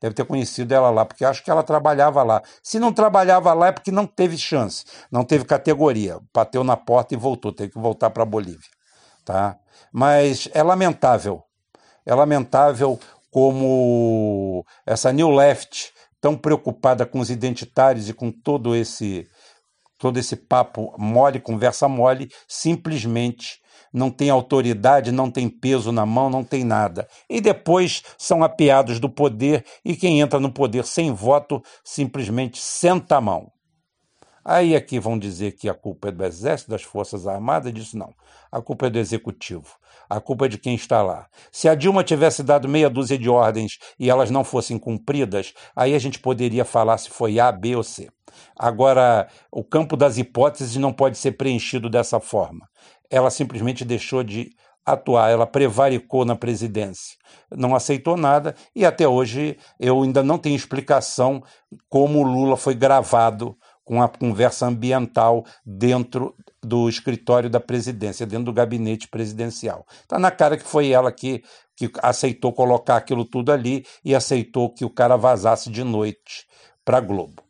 deve 0.00 0.14
ter 0.14 0.24
conhecido 0.24 0.74
ela 0.74 0.90
lá, 0.90 1.04
porque 1.04 1.24
acho 1.24 1.42
que 1.42 1.50
ela 1.50 1.62
trabalhava 1.62 2.22
lá. 2.22 2.42
Se 2.62 2.78
não 2.78 2.92
trabalhava 2.92 3.52
lá 3.54 3.68
é 3.68 3.72
porque 3.72 3.90
não 3.90 4.06
teve 4.06 4.36
chance, 4.36 4.84
não 5.10 5.24
teve 5.24 5.44
categoria. 5.44 6.18
Bateu 6.34 6.62
na 6.62 6.76
porta 6.76 7.14
e 7.14 7.16
voltou, 7.16 7.52
teve 7.52 7.72
que 7.72 7.78
voltar 7.78 8.10
para 8.10 8.22
a 8.22 8.26
Bolívia, 8.26 8.70
tá? 9.24 9.56
Mas 9.90 10.48
é 10.52 10.62
lamentável, 10.62 11.42
é 12.04 12.14
lamentável 12.14 13.00
como 13.30 14.64
essa 14.84 15.12
New 15.12 15.30
Left, 15.30 15.92
tão 16.20 16.36
preocupada 16.36 17.06
com 17.06 17.20
os 17.20 17.30
identitários 17.30 18.08
e 18.08 18.14
com 18.14 18.30
todo 18.30 18.74
esse 18.74 19.28
todo 19.98 20.18
esse 20.18 20.36
papo 20.36 20.94
mole, 20.98 21.40
conversa 21.40 21.88
mole, 21.88 22.28
simplesmente 22.48 23.60
não 23.92 24.10
tem 24.10 24.28
autoridade, 24.28 25.10
não 25.10 25.30
tem 25.30 25.48
peso 25.48 25.90
na 25.90 26.04
mão, 26.04 26.28
não 26.28 26.44
tem 26.44 26.64
nada. 26.64 27.08
E 27.28 27.40
depois 27.40 28.02
são 28.18 28.44
apeados 28.44 29.00
do 29.00 29.08
poder 29.08 29.64
e 29.84 29.96
quem 29.96 30.20
entra 30.20 30.38
no 30.38 30.52
poder 30.52 30.84
sem 30.84 31.12
voto 31.12 31.62
simplesmente 31.82 32.60
senta 32.60 33.16
a 33.16 33.20
mão. 33.20 33.50
Aí 34.48 34.76
aqui 34.76 35.00
vão 35.00 35.18
dizer 35.18 35.56
que 35.56 35.68
a 35.68 35.74
culpa 35.74 36.06
é 36.06 36.12
do 36.12 36.24
Exército, 36.24 36.70
das 36.70 36.84
Forças 36.84 37.26
Armadas, 37.26 37.74
disso 37.74 37.98
não. 37.98 38.14
A 38.52 38.62
culpa 38.62 38.86
é 38.86 38.90
do 38.90 38.96
Executivo. 38.96 39.74
A 40.08 40.20
culpa 40.20 40.46
é 40.46 40.48
de 40.48 40.56
quem 40.56 40.76
está 40.76 41.02
lá. 41.02 41.26
Se 41.50 41.68
a 41.68 41.74
Dilma 41.74 42.04
tivesse 42.04 42.44
dado 42.44 42.68
meia 42.68 42.88
dúzia 42.88 43.18
de 43.18 43.28
ordens 43.28 43.80
e 43.98 44.08
elas 44.08 44.30
não 44.30 44.44
fossem 44.44 44.78
cumpridas, 44.78 45.52
aí 45.74 45.96
a 45.96 45.98
gente 45.98 46.20
poderia 46.20 46.64
falar 46.64 46.96
se 46.98 47.10
foi 47.10 47.40
A, 47.40 47.50
B 47.50 47.74
ou 47.74 47.82
C. 47.82 48.08
Agora, 48.56 49.26
o 49.50 49.64
campo 49.64 49.96
das 49.96 50.16
hipóteses 50.16 50.76
não 50.76 50.92
pode 50.92 51.18
ser 51.18 51.32
preenchido 51.32 51.90
dessa 51.90 52.20
forma. 52.20 52.68
Ela 53.10 53.30
simplesmente 53.30 53.84
deixou 53.84 54.22
de 54.22 54.52
atuar, 54.84 55.28
ela 55.28 55.44
prevaricou 55.48 56.24
na 56.24 56.36
presidência, 56.36 57.16
não 57.50 57.74
aceitou 57.74 58.16
nada 58.16 58.54
e 58.74 58.86
até 58.86 59.08
hoje 59.08 59.58
eu 59.80 60.00
ainda 60.00 60.22
não 60.22 60.38
tenho 60.38 60.54
explicação 60.54 61.42
como 61.88 62.20
o 62.20 62.22
Lula 62.22 62.56
foi 62.56 62.76
gravado 62.76 63.56
com 63.86 64.02
a 64.02 64.08
conversa 64.08 64.66
ambiental 64.66 65.46
dentro 65.64 66.34
do 66.62 66.88
escritório 66.88 67.48
da 67.48 67.60
presidência, 67.60 68.26
dentro 68.26 68.46
do 68.46 68.52
gabinete 68.52 69.06
presidencial. 69.06 69.86
Está 70.02 70.18
na 70.18 70.32
cara 70.32 70.56
que 70.56 70.64
foi 70.64 70.90
ela 70.90 71.12
que, 71.12 71.44
que 71.76 71.88
aceitou 72.02 72.52
colocar 72.52 72.96
aquilo 72.96 73.24
tudo 73.24 73.52
ali 73.52 73.86
e 74.04 74.12
aceitou 74.12 74.74
que 74.74 74.84
o 74.84 74.90
cara 74.90 75.16
vazasse 75.16 75.70
de 75.70 75.84
noite 75.84 76.46
para 76.84 76.98
a 76.98 77.00
Globo. 77.00 77.44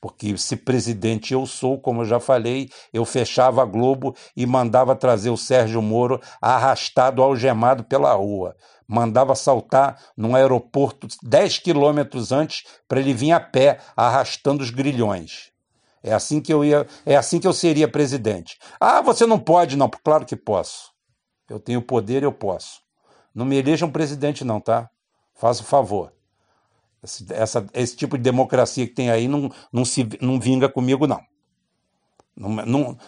Porque 0.00 0.36
se 0.38 0.56
presidente 0.56 1.34
eu 1.34 1.46
sou, 1.46 1.78
como 1.78 2.00
eu 2.00 2.06
já 2.06 2.18
falei, 2.18 2.70
eu 2.90 3.04
fechava 3.04 3.62
a 3.62 3.66
Globo 3.66 4.16
e 4.34 4.46
mandava 4.46 4.96
trazer 4.96 5.28
o 5.30 5.36
Sérgio 5.36 5.82
Moro 5.82 6.20
arrastado, 6.40 7.22
algemado 7.22 7.84
pela 7.84 8.14
rua. 8.14 8.56
Mandava 8.88 9.34
saltar 9.34 10.02
num 10.16 10.34
aeroporto 10.34 11.06
10 11.22 11.58
quilômetros 11.58 12.32
antes 12.32 12.64
para 12.88 12.98
ele 12.98 13.12
vir 13.12 13.32
a 13.32 13.38
pé, 13.38 13.78
arrastando 13.94 14.62
os 14.62 14.70
grilhões. 14.70 15.51
É 16.02 16.12
assim 16.12 16.40
que 16.40 16.52
eu 16.52 16.64
ia, 16.64 16.86
é 17.06 17.16
assim 17.16 17.38
que 17.38 17.46
eu 17.46 17.52
seria 17.52 17.86
presidente. 17.86 18.58
Ah, 18.80 19.00
você 19.00 19.24
não 19.24 19.38
pode, 19.38 19.76
não. 19.76 19.88
Claro 19.88 20.26
que 20.26 20.34
posso. 20.34 20.90
Eu 21.48 21.60
tenho 21.60 21.80
poder, 21.80 22.22
eu 22.22 22.32
posso. 22.32 22.80
Não 23.34 23.44
me 23.44 23.56
elejam 23.56 23.90
presidente, 23.90 24.44
não, 24.44 24.60
tá? 24.60 24.90
Faça 25.34 25.62
o 25.62 25.66
favor. 25.66 26.12
Esse, 27.02 27.26
essa, 27.32 27.66
esse 27.74 27.96
tipo 27.96 28.16
de 28.16 28.22
democracia 28.22 28.86
que 28.86 28.94
tem 28.94 29.10
aí 29.10 29.28
não, 29.28 29.50
não, 29.72 29.84
se, 29.84 30.08
não 30.20 30.40
vinga 30.40 30.68
comigo, 30.68 31.06
não. 31.06 31.20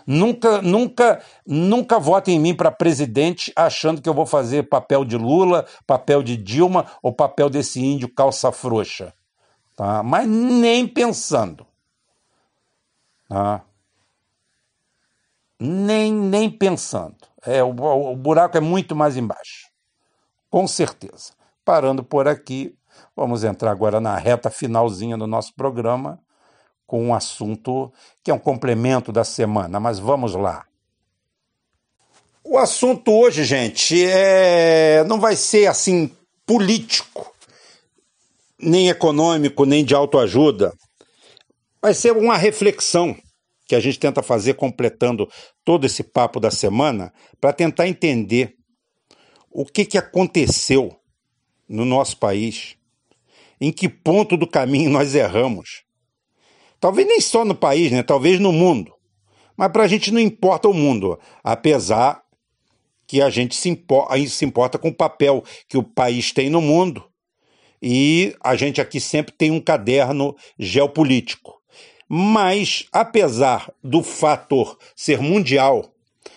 nunca, 0.07 0.63
nunca, 0.63 1.23
nunca 1.47 1.99
votem 1.99 2.37
em 2.37 2.41
mim 2.41 2.55
para 2.55 2.71
presidente 2.71 3.53
achando 3.55 4.03
que 4.03 4.09
eu 4.09 4.15
vou 4.15 4.27
fazer 4.27 4.69
papel 4.69 5.05
de 5.05 5.17
Lula, 5.17 5.67
papel 5.87 6.23
de 6.23 6.37
Dilma 6.37 6.87
ou 7.03 7.13
papel 7.13 7.49
desse 7.51 7.81
índio 7.81 8.13
calça 8.13 8.51
frouxa. 8.53 9.13
Tá? 9.77 10.03
Mas 10.03 10.29
nem 10.29 10.87
pensando. 10.87 11.67
Tá? 13.35 13.64
Nem, 15.59 16.12
nem 16.12 16.50
pensando. 16.50 17.17
É, 17.45 17.62
o, 17.62 17.71
o 17.71 18.17
buraco 18.17 18.57
é 18.57 18.61
muito 18.61 18.95
mais 18.95 19.17
embaixo. 19.17 19.69
Com 20.49 20.67
certeza. 20.69 21.33
Parando 21.64 22.05
por 22.05 22.29
aqui, 22.29 22.76
Vamos 23.17 23.45
entrar 23.45 23.71
agora 23.71 24.00
na 24.00 24.17
reta 24.17 24.50
finalzinha 24.50 25.17
do 25.17 25.26
nosso 25.26 25.55
programa 25.55 26.19
com 26.87 27.03
um 27.03 27.14
assunto 27.14 27.93
que 28.23 28.31
é 28.31 28.35
um 28.35 28.38
complemento 28.38 29.12
da 29.12 29.25
semana, 29.25 29.79
mas 29.79 29.99
vamos 29.99 30.35
lá. 30.35 30.64
O 32.43 32.59
assunto 32.59 33.11
hoje, 33.12 33.45
gente, 33.45 34.05
é... 34.05 35.03
não 35.05 35.19
vai 35.21 35.37
ser 35.37 35.67
assim 35.67 36.11
político, 36.45 37.33
nem 38.59 38.88
econômico, 38.88 39.64
nem 39.64 39.85
de 39.85 39.95
autoajuda. 39.95 40.75
Vai 41.81 41.95
ser 41.95 42.12
uma 42.12 42.37
reflexão 42.37 43.17
que 43.66 43.75
a 43.75 43.80
gente 43.80 43.99
tenta 43.99 44.23
fazer 44.23 44.54
completando 44.54 45.28
todo 45.64 45.87
esse 45.87 46.02
papo 46.02 46.38
da 46.38 46.50
semana 46.50 47.12
para 47.40 47.52
tentar 47.52 47.88
entender 47.88 48.54
o 49.50 49.64
que, 49.64 49.85
que 49.85 49.97
aconteceu 49.97 50.97
no 51.68 51.85
nosso 51.85 52.16
país, 52.18 52.76
em 53.61 53.73
que 53.73 53.88
ponto 53.88 54.37
do 54.37 54.47
caminho 54.47 54.90
nós 54.90 55.14
erramos. 55.14 55.85
Talvez 56.80 57.06
nem 57.06 57.21
só 57.21 57.44
no 57.44 57.54
país, 57.54 57.90
né? 57.90 58.02
talvez 58.02 58.38
no 58.38 58.52
mundo. 58.52 58.92
Mas 59.56 59.71
para 59.71 59.85
a 59.85 59.88
gente 59.88 60.12
não 60.12 60.21
importa 60.21 60.68
o 60.68 60.75
mundo, 60.75 61.18
apesar 61.42 62.23
que 63.06 63.23
a 63.23 63.30
gente 63.30 63.54
se 63.54 63.68
importa, 63.68 64.18
se 64.26 64.44
importa 64.44 64.78
com 64.78 64.88
o 64.88 64.94
papel 64.94 65.44
que 65.68 65.78
o 65.78 65.83
país 65.83 66.33
tem 66.33 66.50
no 66.50 66.61
mundo. 66.61 67.04
E 67.80 68.35
a 68.42 68.56
gente 68.56 68.80
aqui 68.80 68.99
sempre 69.00 69.33
tem 69.33 69.50
um 69.50 69.61
caderno 69.61 70.35
geopolítico. 70.59 71.54
Mas, 72.08 72.87
apesar 72.92 73.73
do 73.82 74.02
fator 74.02 74.78
ser 74.94 75.20
mundial, 75.20 75.92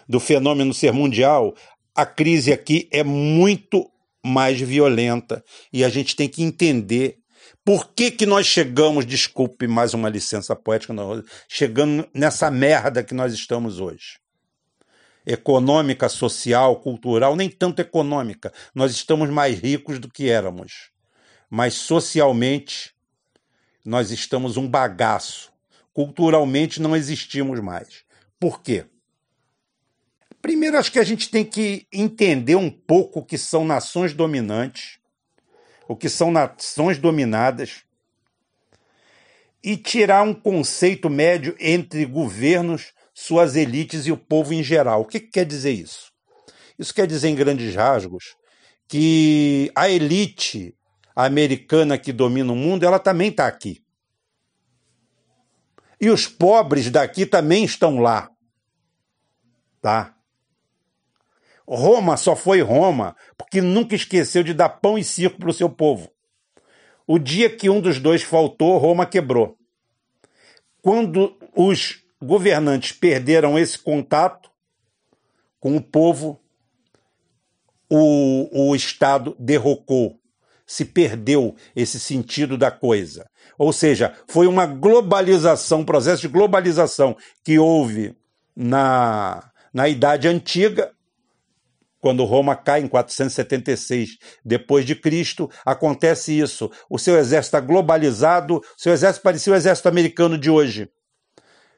do 0.07 0.19
fenômeno 0.19 0.74
ser 0.74 0.93
mundial, 0.93 1.53
a 1.95 2.05
crise 2.05 2.51
aqui 2.53 2.88
é 2.91 3.03
muito 3.03 3.89
mais 4.24 4.59
violenta 4.59 5.43
e 5.71 5.83
a 5.83 5.89
gente 5.89 6.15
tem 6.15 6.27
que 6.27 6.43
entender 6.43 7.17
por 7.63 7.89
que, 7.93 8.12
que 8.12 8.25
nós 8.25 8.45
chegamos, 8.45 9.05
desculpe 9.05 9.67
mais 9.67 9.93
uma 9.93 10.09
licença 10.09 10.55
poética, 10.55 10.93
chegando 11.50 12.07
nessa 12.13 12.50
merda 12.50 13.03
que 13.03 13.13
nós 13.13 13.33
estamos 13.33 13.79
hoje 13.79 14.19
econômica, 15.27 16.07
social, 16.07 16.77
cultural, 16.77 17.36
nem 17.36 17.50
tanto 17.50 17.81
econômica. 17.81 18.53
Nós 18.74 18.93
estamos 18.93 19.29
mais 19.29 19.59
ricos 19.59 20.00
do 20.00 20.09
que 20.09 20.29
éramos. 20.29 20.89
Mas 21.50 21.74
socialmente, 21.74 22.95
nós 23.83 24.09
estamos 24.09 24.55
um 24.55 24.65
bagaço. 24.65 25.51
Culturalmente, 25.98 26.80
não 26.80 26.96
existimos 26.96 27.60
mais. 27.60 28.04
Por 28.39 28.62
quê? 28.62 28.86
Primeiro, 30.39 30.77
acho 30.77 30.92
que 30.92 31.00
a 31.00 31.04
gente 31.04 31.27
tem 31.27 31.44
que 31.44 31.88
entender 31.92 32.54
um 32.54 32.70
pouco 32.70 33.22
o 33.22 33.25
que 33.25 33.36
são 33.36 33.66
nações 33.66 34.13
dominantes, 34.13 35.00
o 35.88 35.96
que 35.96 36.08
são 36.08 36.30
nações 36.30 37.00
dominadas, 37.00 37.82
e 39.63 39.75
tirar 39.75 40.22
um 40.22 40.36
conceito 40.36 41.10
médio 41.10 41.56
entre 41.60 42.06
governos 42.06 42.94
suas 43.12 43.56
elites 43.56 44.06
e 44.06 44.12
o 44.12 44.18
povo 44.18 44.54
em 44.54 44.62
geral. 44.62 45.01
O 45.01 45.06
que, 45.06 45.20
que 45.20 45.32
quer 45.32 45.46
dizer 45.48 45.72
isso? 45.72 46.13
Isso 46.77 46.94
quer 46.94 47.08
dizer, 47.08 47.30
em 47.30 47.36
grandes 47.36 47.74
rasgos, 47.74 48.36
que 48.88 49.72
a 49.74 49.89
elite 49.89 50.75
americana 51.16 51.98
que 51.98 52.13
domina 52.13 52.54
o 52.54 52.56
mundo, 52.56 52.86
ela 52.86 53.00
também 53.00 53.30
está 53.30 53.48
aqui. 53.48 53.82
E 56.00 56.10
os 56.10 56.27
pobres 56.27 56.92
daqui 56.92 57.25
também 57.25 57.63
estão 57.63 58.00
lá. 58.00 58.30
Tá? 59.82 60.16
Roma 61.68 62.16
só 62.16 62.36
foi 62.36 62.62
Roma 62.62 63.16
porque 63.38 63.62
nunca 63.62 63.96
esqueceu 63.96 64.44
de 64.44 64.54
dar 64.54 64.70
pão 64.70 64.98
e 64.98 65.04
circo 65.04 65.39
para 65.39 65.50
o 65.50 65.54
seu 65.54 65.70
povo. 65.70 66.10
O 67.06 67.18
dia 67.20 67.50
que 67.50 67.70
um 67.70 67.82
dos 67.82 68.00
dois 68.00 68.22
faltou, 68.22 68.77
Roma 68.77 69.06
quebrou. 69.06 69.58
Quando 70.82 71.38
os 71.56 72.04
governantes 72.22 72.92
perderam 72.92 73.58
esse 73.58 73.77
contato 73.77 74.50
com 75.60 75.75
o 75.75 75.82
povo, 75.82 76.39
o, 77.89 78.70
o 78.70 78.75
Estado 78.75 79.36
derrocou, 79.39 80.16
se 80.67 80.86
perdeu 80.86 81.56
esse 81.75 81.99
sentido 81.99 82.58
da 82.58 82.69
coisa. 82.69 83.25
Ou 83.58 83.73
seja, 83.73 84.13
foi 84.27 84.45
uma 84.45 84.65
globalização, 84.65 85.80
um 85.80 85.86
processo 85.86 86.21
de 86.21 86.27
globalização 86.27 87.15
que 87.43 87.58
houve 87.58 88.15
na, 88.56 89.49
na 89.73 89.88
Idade 89.88 90.27
Antiga, 90.27 90.91
quando 91.99 92.25
Roma 92.25 92.56
cai 92.56 92.82
em 92.82 92.88
476 92.88 94.17
depois 94.45 94.86
de 94.86 94.95
Cristo, 94.95 95.49
acontece 95.65 96.38
isso. 96.38 96.69
O 96.89 96.99
seu 96.99 97.17
exército 97.17 97.58
está 97.58 97.60
globalizado, 97.60 98.62
seu 98.75 98.93
exército 98.93 99.23
parecia 99.23 99.53
o 99.53 99.56
exército 99.56 99.89
americano 99.89 100.38
de 100.38 100.49
hoje 100.49 100.89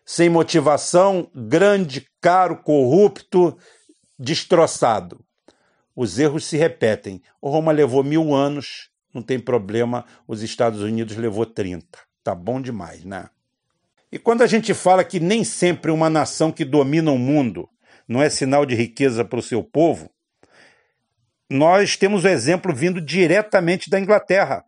sem 0.09 0.27
motivação, 0.27 1.29
grande, 1.35 2.07
caro, 2.19 2.63
corrupto, 2.63 3.55
destroçado. 4.17 5.23
Os 6.01 6.17
erros 6.17 6.45
se 6.45 6.55
repetem. 6.55 7.21
O 7.41 7.49
Roma 7.49 7.73
levou 7.73 8.05
mil 8.05 8.33
anos, 8.33 8.89
não 9.13 9.21
tem 9.21 9.37
problema, 9.37 10.05
os 10.25 10.41
Estados 10.41 10.79
Unidos 10.81 11.17
levou 11.17 11.45
30. 11.45 11.99
Tá 12.23 12.33
bom 12.33 12.61
demais, 12.61 13.03
né? 13.03 13.29
E 14.09 14.17
quando 14.17 14.41
a 14.41 14.47
gente 14.47 14.73
fala 14.73 15.03
que 15.03 15.19
nem 15.19 15.43
sempre 15.43 15.91
uma 15.91 16.09
nação 16.09 16.53
que 16.53 16.63
domina 16.63 17.11
o 17.11 17.19
mundo 17.19 17.67
não 18.07 18.23
é 18.23 18.29
sinal 18.29 18.65
de 18.65 18.75
riqueza 18.75 19.25
para 19.25 19.39
o 19.39 19.43
seu 19.43 19.61
povo, 19.61 20.09
nós 21.49 21.97
temos 21.97 22.23
o 22.23 22.29
exemplo 22.29 22.73
vindo 22.73 23.01
diretamente 23.01 23.89
da 23.89 23.99
Inglaterra. 23.99 24.63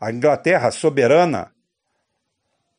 A 0.00 0.10
Inglaterra 0.10 0.72
soberana 0.72 1.52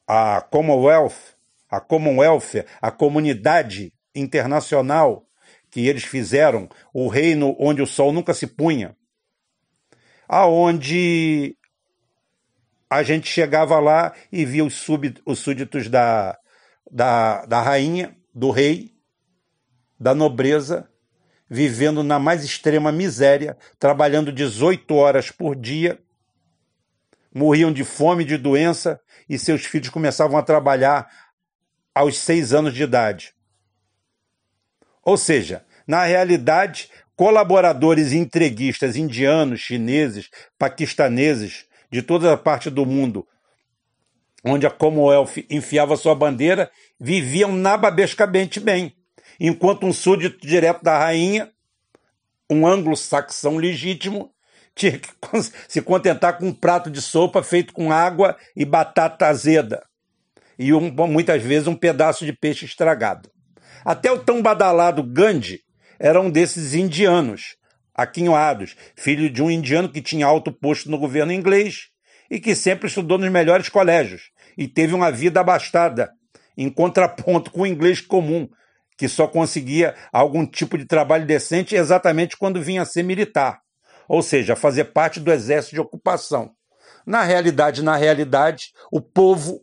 a 0.05 0.41
Commonwealth, 0.41 1.37
a 1.69 1.79
Commonwealth, 1.79 2.65
a 2.81 2.91
comunidade 2.91 3.93
internacional 4.13 5.25
que 5.75 5.85
eles 5.85 6.05
fizeram, 6.05 6.69
o 6.93 7.09
reino 7.09 7.53
onde 7.59 7.81
o 7.81 7.85
sol 7.85 8.13
nunca 8.13 8.33
se 8.33 8.47
punha, 8.47 8.95
aonde 10.25 11.57
a 12.89 13.03
gente 13.03 13.27
chegava 13.27 13.77
lá 13.81 14.13
e 14.31 14.45
via 14.45 14.63
os, 14.63 14.73
súbditos, 14.73 15.21
os 15.25 15.37
súditos 15.37 15.89
da, 15.89 16.39
da, 16.89 17.45
da 17.45 17.61
rainha, 17.61 18.15
do 18.33 18.51
rei, 18.51 18.93
da 19.99 20.15
nobreza, 20.15 20.89
vivendo 21.49 22.03
na 22.03 22.19
mais 22.19 22.45
extrema 22.45 22.89
miséria, 22.89 23.57
trabalhando 23.77 24.31
18 24.31 24.95
horas 24.95 25.29
por 25.29 25.57
dia, 25.57 25.99
morriam 27.33 27.73
de 27.73 27.83
fome, 27.83 28.23
de 28.23 28.37
doença, 28.37 28.97
e 29.27 29.37
seus 29.37 29.65
filhos 29.65 29.89
começavam 29.89 30.37
a 30.37 30.41
trabalhar 30.41 31.05
aos 31.93 32.17
seis 32.17 32.53
anos 32.53 32.73
de 32.73 32.83
idade. 32.83 33.34
Ou 35.05 35.15
seja, 35.15 35.63
na 35.87 36.03
realidade, 36.03 36.89
colaboradores 37.15 38.11
entreguistas 38.11 38.95
indianos, 38.95 39.61
chineses, 39.61 40.29
paquistaneses, 40.57 41.65
de 41.91 42.01
toda 42.01 42.33
a 42.33 42.37
parte 42.37 42.69
do 42.69 42.85
mundo, 42.85 43.25
onde 44.43 44.65
a 44.65 44.71
Commonwealth 44.71 45.37
enfiava 45.49 45.95
sua 45.95 46.15
bandeira, 46.15 46.69
viviam 46.99 47.53
nababescamente 47.53 48.59
bem, 48.59 48.93
enquanto 49.39 49.85
um 49.85 49.93
súdito 49.93 50.45
direto 50.45 50.83
da 50.83 50.97
rainha, 50.97 51.51
um 52.49 52.67
anglo-saxão 52.67 53.57
legítimo, 53.57 54.31
tinha 54.75 54.99
que 54.99 55.09
se 55.69 55.81
contentar 55.81 56.37
com 56.37 56.47
um 56.47 56.53
prato 56.53 56.89
de 56.89 57.01
sopa 57.01 57.41
feito 57.41 57.73
com 57.73 57.91
água 57.91 58.35
e 58.55 58.65
batata 58.65 59.27
azeda. 59.27 59.85
E 60.59 60.73
um, 60.73 60.91
muitas 61.07 61.41
vezes 61.41 61.67
um 61.67 61.75
pedaço 61.75 62.25
de 62.25 62.33
peixe 62.33 62.65
estragado. 62.65 63.29
Até 63.85 64.11
o 64.11 64.17
tão 64.17 64.41
badalado 64.41 65.03
Gandhi 65.03 65.61
era 65.99 66.19
um 66.19 66.31
desses 66.31 66.73
indianos, 66.73 67.55
aquinhoados, 67.93 68.75
filho 68.95 69.29
de 69.29 69.43
um 69.43 69.51
indiano 69.51 69.87
que 69.87 70.01
tinha 70.01 70.25
alto 70.25 70.51
posto 70.51 70.89
no 70.89 70.97
governo 70.97 71.31
inglês 71.31 71.89
e 72.29 72.39
que 72.39 72.55
sempre 72.55 72.87
estudou 72.87 73.17
nos 73.17 73.31
melhores 73.31 73.69
colégios 73.69 74.31
e 74.57 74.67
teve 74.67 74.95
uma 74.95 75.11
vida 75.11 75.39
abastada, 75.39 76.11
em 76.57 76.69
contraponto 76.69 77.51
com 77.51 77.61
o 77.61 77.67
inglês 77.67 78.01
comum, 78.01 78.49
que 78.97 79.07
só 79.07 79.27
conseguia 79.27 79.93
algum 80.11 80.45
tipo 80.45 80.77
de 80.77 80.85
trabalho 80.85 81.25
decente 81.25 81.75
exatamente 81.75 82.35
quando 82.35 82.61
vinha 82.61 82.81
a 82.81 82.85
ser 82.85 83.03
militar 83.03 83.59
ou 84.07 84.21
seja, 84.21 84.55
fazer 84.55 84.85
parte 84.85 85.19
do 85.19 85.31
exército 85.31 85.75
de 85.75 85.81
ocupação. 85.81 86.51
Na 87.05 87.23
realidade, 87.23 87.83
na 87.83 87.95
realidade, 87.95 88.71
o 88.91 89.01
povo, 89.01 89.61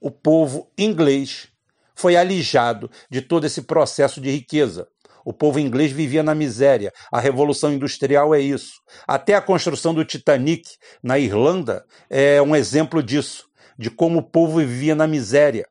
o 0.00 0.10
povo 0.10 0.70
inglês 0.76 1.48
foi 1.94 2.16
alijado 2.16 2.90
de 3.10 3.22
todo 3.22 3.46
esse 3.46 3.62
processo 3.62 4.20
de 4.20 4.30
riqueza. 4.30 4.88
O 5.24 5.32
povo 5.32 5.58
inglês 5.58 5.90
vivia 5.90 6.22
na 6.22 6.34
miséria. 6.34 6.92
A 7.10 7.18
revolução 7.18 7.72
industrial 7.72 8.34
é 8.34 8.40
isso. 8.40 8.82
Até 9.06 9.34
a 9.34 9.40
construção 9.40 9.94
do 9.94 10.04
Titanic 10.04 10.68
na 11.02 11.18
Irlanda 11.18 11.84
é 12.10 12.42
um 12.42 12.54
exemplo 12.54 13.02
disso, 13.02 13.48
de 13.78 13.90
como 13.90 14.18
o 14.18 14.22
povo 14.22 14.58
vivia 14.58 14.94
na 14.94 15.06
miséria. 15.06 15.66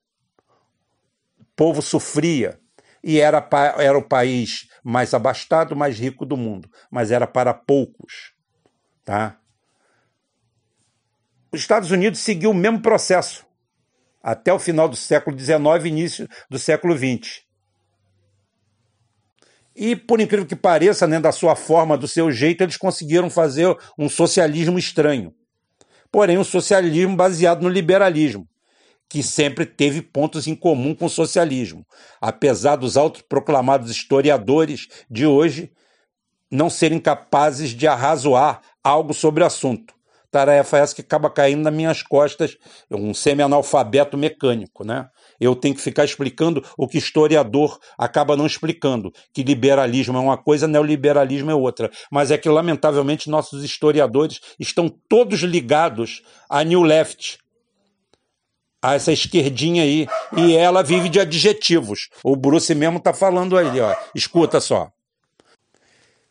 O 1.40 1.46
povo 1.56 1.82
sofria, 1.84 2.60
e 3.04 3.20
era, 3.20 3.48
era 3.78 3.98
o 3.98 4.08
país 4.08 4.68
mais 4.84 5.14
abastado, 5.14 5.76
mais 5.76 6.00
rico 6.00 6.26
do 6.26 6.36
mundo, 6.36 6.68
mas 6.90 7.12
era 7.12 7.28
para 7.28 7.54
poucos. 7.54 8.34
Tá? 9.06 9.38
Os 11.52 11.60
Estados 11.60 11.92
Unidos 11.92 12.22
seguiu 12.22 12.50
o 12.50 12.56
mesmo 12.56 12.82
processo 12.82 13.46
até 14.24 14.54
o 14.54 14.58
final 14.58 14.88
do 14.88 14.96
século 14.96 15.38
XIX 15.38 15.60
início 15.86 16.28
do 16.50 16.58
século 16.58 16.98
XX. 16.98 17.42
E, 19.76 19.96
por 19.96 20.22
incrível 20.22 20.46
que 20.46 20.56
pareça, 20.56 21.06
né, 21.06 21.20
da 21.20 21.32
sua 21.32 21.56
forma, 21.56 21.98
do 21.98 22.08
seu 22.08 22.32
jeito, 22.32 22.62
eles 22.64 22.78
conseguiram 22.78 23.30
fazer 23.30 23.76
um 23.98 24.08
socialismo 24.08 24.80
estranho. 24.80 25.34
Porém, 26.12 26.38
um 26.38 26.44
socialismo 26.44 27.16
baseado 27.16 27.64
no 27.64 27.70
liberalismo, 27.70 28.48
que 29.10 29.24
sempre 29.24 29.66
teve 29.66 30.02
pontos 30.02 30.46
em 30.48 30.56
comum 30.56 30.94
com 30.94 31.06
o 31.06 31.10
socialismo. 31.10 31.86
Apesar 32.22 32.76
dos 32.76 32.96
autoproclamados 32.96 33.90
historiadores 33.90 34.88
de 35.10 35.26
hoje 35.26 35.72
não 36.52 36.70
serem 36.70 37.00
capazes 37.00 37.72
de 37.72 37.88
arrazoar 37.88 38.62
algo 38.84 39.12
sobre 39.12 39.44
o 39.44 39.48
assunto. 39.48 39.96
Tarefa 40.34 40.80
essa 40.80 40.96
que 40.96 41.02
acaba 41.02 41.30
caindo 41.30 41.62
nas 41.62 41.74
minhas 41.74 42.02
costas, 42.02 42.58
um 42.90 43.14
semi-analfabeto 43.14 44.18
mecânico, 44.18 44.84
né? 44.84 45.08
Eu 45.40 45.56
tenho 45.56 45.76
que 45.76 45.82
ficar 45.82 46.04
explicando 46.04 46.66
o 46.76 46.88
que 46.88 46.98
historiador 46.98 47.80
acaba 47.96 48.36
não 48.36 48.48
explicando, 48.48 49.14
que 49.32 49.44
liberalismo 49.44 50.18
é 50.18 50.20
uma 50.20 50.36
coisa, 50.36 50.68
neoliberalismo 50.68 51.52
é 51.52 51.54
outra. 51.54 51.92
Mas 52.12 52.32
é 52.32 52.38
que, 52.38 52.50
lamentavelmente, 52.50 53.30
nossos 53.30 53.64
historiadores 53.64 54.42
estão 54.60 54.90
todos 55.08 55.42
ligados 55.42 56.24
à 56.50 56.64
New 56.64 56.82
Left, 56.82 57.38
a 58.82 58.96
essa 58.96 59.12
esquerdinha 59.12 59.84
aí, 59.84 60.08
e 60.36 60.58
ela 60.58 60.82
vive 60.82 61.10
de 61.10 61.20
adjetivos. 61.20 62.10
O 62.24 62.36
Bruce 62.36 62.74
mesmo 62.74 62.98
está 62.98 63.14
falando 63.14 63.56
ali, 63.56 63.80
ó. 63.80 63.96
Escuta 64.16 64.60
só. 64.60 64.90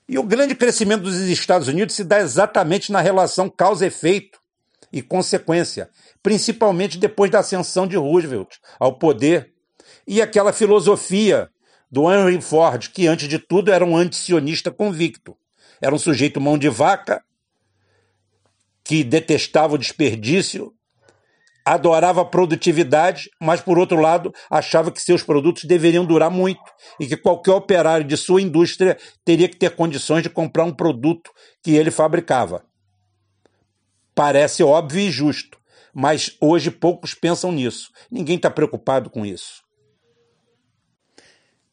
E 0.08 0.18
o 0.18 0.22
grande 0.22 0.54
crescimento 0.54 1.02
dos 1.02 1.16
Estados 1.16 1.68
Unidos 1.68 1.94
se 1.94 2.04
dá 2.04 2.20
exatamente 2.20 2.90
na 2.90 3.00
relação 3.00 3.48
causa-efeito 3.48 4.40
e 4.92 5.00
consequência, 5.00 5.88
principalmente 6.22 6.98
depois 6.98 7.30
da 7.30 7.38
ascensão 7.38 7.86
de 7.86 7.96
Roosevelt 7.96 8.56
ao 8.78 8.98
poder 8.98 9.52
e 10.06 10.20
aquela 10.20 10.52
filosofia 10.52 11.48
do 11.90 12.10
Henry 12.10 12.40
Ford, 12.40 12.88
que 12.88 13.06
antes 13.06 13.28
de 13.28 13.38
tudo 13.38 13.70
era 13.70 13.84
um 13.84 13.96
antisionista 13.96 14.70
convicto. 14.70 15.36
Era 15.80 15.94
um 15.94 15.98
sujeito 15.98 16.40
mão 16.40 16.56
de 16.56 16.68
vaca, 16.68 17.22
que 18.84 19.04
detestava 19.04 19.74
o 19.74 19.78
desperdício 19.78 20.72
adorava 21.64 22.22
a 22.22 22.24
produtividade, 22.24 23.30
mas 23.40 23.60
por 23.60 23.78
outro 23.78 24.00
lado 24.00 24.32
achava 24.50 24.90
que 24.90 25.00
seus 25.00 25.22
produtos 25.22 25.64
deveriam 25.64 26.04
durar 26.04 26.30
muito 26.30 26.62
e 26.98 27.06
que 27.06 27.16
qualquer 27.16 27.52
operário 27.52 28.06
de 28.06 28.16
sua 28.16 28.42
indústria 28.42 28.98
teria 29.24 29.48
que 29.48 29.56
ter 29.56 29.76
condições 29.76 30.22
de 30.22 30.30
comprar 30.30 30.64
um 30.64 30.74
produto 30.74 31.30
que 31.62 31.74
ele 31.74 31.90
fabricava. 31.90 32.64
Parece 34.14 34.62
óbvio 34.62 35.00
e 35.00 35.10
justo, 35.10 35.58
mas 35.94 36.36
hoje 36.40 36.70
poucos 36.70 37.14
pensam 37.14 37.52
nisso. 37.52 37.90
Ninguém 38.10 38.36
está 38.36 38.50
preocupado 38.50 39.08
com 39.08 39.24
isso. 39.24 39.62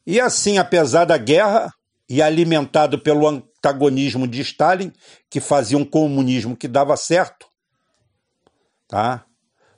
E 0.06 0.18
assim, 0.20 0.58
apesar 0.58 1.04
da 1.04 1.18
guerra 1.18 1.72
e 2.08 2.22
alimentado 2.22 2.98
pelo 2.98 3.28
antagonismo 3.28 4.26
de 4.26 4.40
Stalin, 4.40 4.92
que 5.28 5.40
fazia 5.40 5.78
um 5.78 5.84
comunismo 5.84 6.56
que 6.56 6.66
dava 6.66 6.96
certo, 6.96 7.46
tá? 8.88 9.24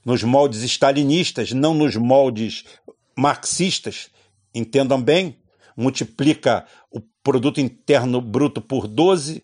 Nos 0.04 0.22
moldes 0.22 0.62
stalinistas, 0.62 1.52
não 1.52 1.74
nos 1.74 1.96
moldes 1.96 2.64
marxistas, 3.16 4.10
entendam 4.54 5.00
bem, 5.00 5.36
multiplica 5.76 6.66
o 6.90 7.00
produto 7.22 7.60
interno 7.60 8.20
bruto 8.20 8.60
por 8.60 8.86
12, 8.86 9.42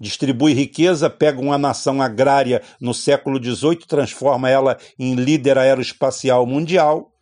distribui 0.00 0.52
riqueza, 0.52 1.08
pega 1.08 1.40
uma 1.40 1.58
nação 1.58 2.02
agrária 2.02 2.62
no 2.80 2.92
século 2.92 3.42
XVIII, 3.42 3.86
transforma 3.86 4.50
ela 4.50 4.76
em 4.98 5.14
líder 5.14 5.58
aeroespacial 5.58 6.44
mundial 6.46 7.12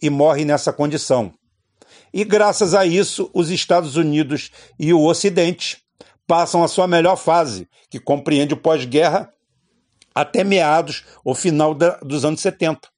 e 0.00 0.08
morre 0.08 0.44
nessa 0.44 0.72
condição. 0.72 1.32
E 2.12 2.24
graças 2.24 2.74
a 2.74 2.86
isso, 2.86 3.28
os 3.34 3.50
Estados 3.50 3.96
Unidos 3.96 4.50
e 4.78 4.94
o 4.94 5.04
Ocidente 5.04 5.78
passam 6.26 6.62
a 6.62 6.68
sua 6.68 6.86
melhor 6.86 7.16
fase, 7.16 7.68
que 7.90 7.98
compreende 7.98 8.54
o 8.54 8.56
pós-guerra 8.56 9.33
até 10.14 10.44
meados 10.44 11.04
ou 11.24 11.34
final 11.34 11.74
da, 11.74 11.96
dos 11.98 12.24
anos 12.24 12.40
70. 12.40 12.88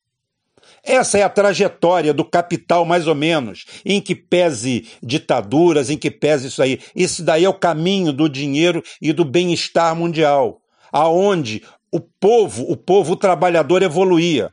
Essa 0.83 1.19
é 1.19 1.23
a 1.23 1.29
trajetória 1.29 2.15
do 2.15 2.25
capital, 2.25 2.85
mais 2.85 3.09
ou 3.09 3.15
menos, 3.15 3.65
em 3.85 4.01
que 4.01 4.15
pese 4.15 4.87
ditaduras, 5.03 5.91
em 5.91 5.99
que 5.99 6.11
pese 6.11 6.47
isso 6.49 6.63
aí. 6.63 6.81
Isso 6.95 7.25
daí 7.25 7.45
é 7.45 7.49
o 7.49 7.55
caminho 7.55 8.13
do 8.13 8.29
dinheiro 8.29 8.83
e 9.03 9.13
do 9.13 9.25
bem-estar 9.25 9.97
mundial, 9.97 10.61
aonde 10.93 11.63
o 11.91 12.01
povo, 12.01 12.71
o 12.71 12.77
povo 12.77 13.17
trabalhador 13.17 13.83
evoluía. 13.83 14.53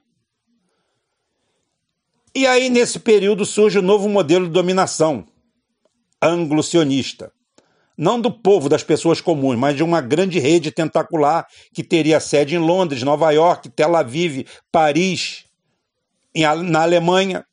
E 2.34 2.48
aí, 2.48 2.68
nesse 2.70 3.00
período, 3.00 3.46
surge 3.46 3.78
o 3.78 3.84
novo 3.84 4.10
modelo 4.10 4.48
de 4.48 4.52
dominação, 4.54 5.28
anglo-sionista 6.20 7.32
não 7.98 8.20
do 8.20 8.32
povo, 8.32 8.70
das 8.70 8.84
pessoas 8.84 9.22
comuns, 9.22 9.58
mas 9.58 9.76
de 9.76 9.84
uma 9.84 10.02
grande 10.02 10.40
rede 10.40 10.72
tentacular 10.72 11.46
que 11.74 11.84
teria 11.84 12.20
sede 12.20 12.56
em 12.56 12.60
Londres, 12.60 13.04
Nova 13.04 13.32
York, 13.32 13.70
Tel 13.70 13.96
Aviv, 13.96 14.46
Paris, 14.72 15.46
na 16.64 16.82
Alemanha, 16.82 17.46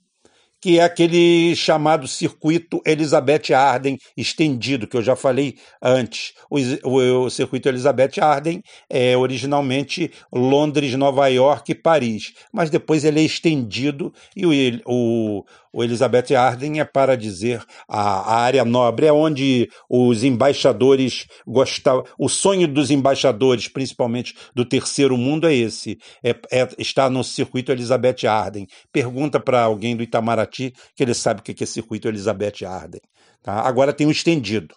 que 0.61 0.79
é 0.79 0.83
aquele 0.83 1.57
chamado 1.57 2.07
circuito 2.07 2.83
Elizabeth 2.85 3.53
Arden 3.55 3.99
estendido, 4.17 4.87
que 4.87 4.97
eu 4.97 5.03
já 5.03 5.17
falei 5.17 5.57
antes. 5.83 6.35
O, 6.51 6.59
o, 6.85 7.25
o, 7.25 7.31
circuito 7.31 7.69
Elizabeth 7.69 8.21
Arden 8.21 8.63
é 8.89 9.17
originalmente 9.17 10.13
Londres, 10.31 10.95
Nova 10.95 11.27
York 11.29 11.73
e 11.73 11.75
Paris, 11.75 12.35
mas 12.53 12.69
depois 12.69 13.05
ele 13.05 13.21
é 13.21 13.25
estendido 13.25 14.13
e 14.37 14.45
o, 14.85 15.45
o 15.73 15.85
Elizabeth 15.85 16.35
Arden 16.35 16.81
é 16.81 16.85
para 16.85 17.17
dizer 17.17 17.65
a, 17.89 18.01
a 18.01 18.37
área 18.41 18.65
nobre, 18.65 19.07
é 19.07 19.13
onde 19.13 19.69
os 19.89 20.25
embaixadores 20.25 21.27
gostavam. 21.47 22.05
O 22.19 22.29
sonho 22.29 22.67
dos 22.67 22.91
embaixadores, 22.91 23.69
principalmente 23.69 24.35
do 24.55 24.65
terceiro 24.65 25.17
mundo, 25.17 25.47
é 25.47 25.55
esse: 25.55 25.99
é, 26.25 26.31
é 26.51 26.69
está 26.79 27.09
no 27.09 27.23
circuito 27.23 27.71
Elizabeth 27.71 28.27
Arden. 28.27 28.67
Pergunta 28.93 29.39
para 29.39 29.63
alguém 29.63 29.97
do 29.97 30.03
Itamaraty 30.03 30.73
que 30.97 31.03
ele 31.03 31.15
sabe 31.15 31.41
o 31.41 31.43
que 31.43 31.63
é 31.63 31.67
circuito 31.67 32.09
Elizabeth 32.09 32.65
Arden. 32.67 33.01
Tá? 33.43 33.61
Agora 33.61 33.93
tem 33.93 34.07
o 34.07 34.11
estendido. 34.11 34.75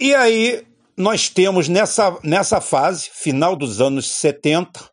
E 0.00 0.14
aí 0.14 0.66
nós 0.96 1.28
temos 1.28 1.68
nessa, 1.68 2.18
nessa 2.22 2.60
fase, 2.60 3.08
final 3.12 3.54
dos 3.54 3.80
anos 3.80 4.10
70, 4.10 4.91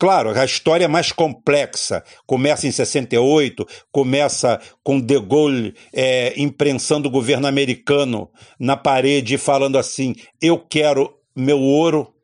Claro, 0.00 0.30
a 0.30 0.46
história 0.46 0.86
é 0.86 0.88
mais 0.88 1.12
complexa. 1.12 2.02
Começa 2.26 2.66
em 2.66 2.72
68, 2.72 3.66
começa 3.92 4.58
com 4.82 4.98
De 4.98 5.20
Gaulle 5.20 5.74
é, 5.92 6.32
imprensando 6.40 7.06
o 7.06 7.10
governo 7.10 7.46
americano 7.46 8.30
na 8.58 8.78
parede, 8.78 9.36
falando 9.36 9.76
assim: 9.76 10.14
eu 10.40 10.58
quero 10.58 11.14
meu 11.36 11.60
ouro. 11.60 12.14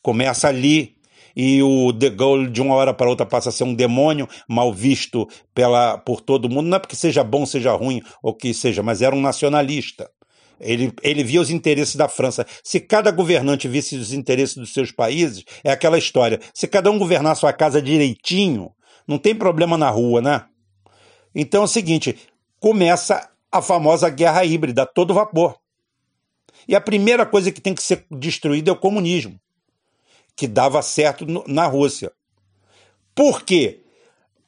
Começa 0.00 0.46
ali. 0.46 0.94
E 1.34 1.60
o 1.60 1.90
De 1.90 2.08
Gaulle, 2.08 2.48
de 2.48 2.62
uma 2.62 2.76
hora 2.76 2.94
para 2.94 3.10
outra, 3.10 3.26
passa 3.26 3.48
a 3.48 3.52
ser 3.52 3.64
um 3.64 3.74
demônio, 3.74 4.28
mal 4.48 4.72
visto 4.72 5.28
pela, 5.52 5.98
por 5.98 6.20
todo 6.20 6.48
mundo. 6.48 6.68
Não 6.68 6.76
é 6.76 6.78
porque 6.78 6.94
seja 6.94 7.24
bom, 7.24 7.44
seja 7.44 7.72
ruim, 7.72 8.00
ou 8.22 8.32
que 8.32 8.54
seja, 8.54 8.80
mas 8.80 9.02
era 9.02 9.12
um 9.16 9.20
nacionalista. 9.20 10.08
Ele, 10.60 10.92
ele 11.02 11.24
via 11.24 11.40
os 11.40 11.50
interesses 11.50 11.96
da 11.96 12.08
França. 12.08 12.46
Se 12.62 12.80
cada 12.80 13.10
governante 13.10 13.68
visse 13.68 13.96
os 13.96 14.12
interesses 14.12 14.56
dos 14.56 14.72
seus 14.72 14.90
países, 14.90 15.44
é 15.62 15.70
aquela 15.70 15.98
história. 15.98 16.40
Se 16.52 16.66
cada 16.66 16.90
um 16.90 16.98
governar 16.98 17.36
sua 17.36 17.52
casa 17.52 17.82
direitinho, 17.82 18.70
não 19.06 19.18
tem 19.18 19.34
problema 19.34 19.76
na 19.76 19.90
rua, 19.90 20.20
né? 20.20 20.44
Então 21.34 21.62
é 21.62 21.64
o 21.64 21.68
seguinte: 21.68 22.16
começa 22.60 23.28
a 23.50 23.60
famosa 23.60 24.08
guerra 24.08 24.44
híbrida, 24.44 24.86
todo 24.86 25.14
vapor. 25.14 25.56
E 26.66 26.74
a 26.74 26.80
primeira 26.80 27.26
coisa 27.26 27.52
que 27.52 27.60
tem 27.60 27.74
que 27.74 27.82
ser 27.82 28.06
destruída 28.10 28.70
é 28.70 28.72
o 28.72 28.76
comunismo, 28.76 29.38
que 30.34 30.46
dava 30.46 30.80
certo 30.82 31.26
na 31.46 31.66
Rússia. 31.66 32.10
Por 33.14 33.42
quê? 33.42 33.82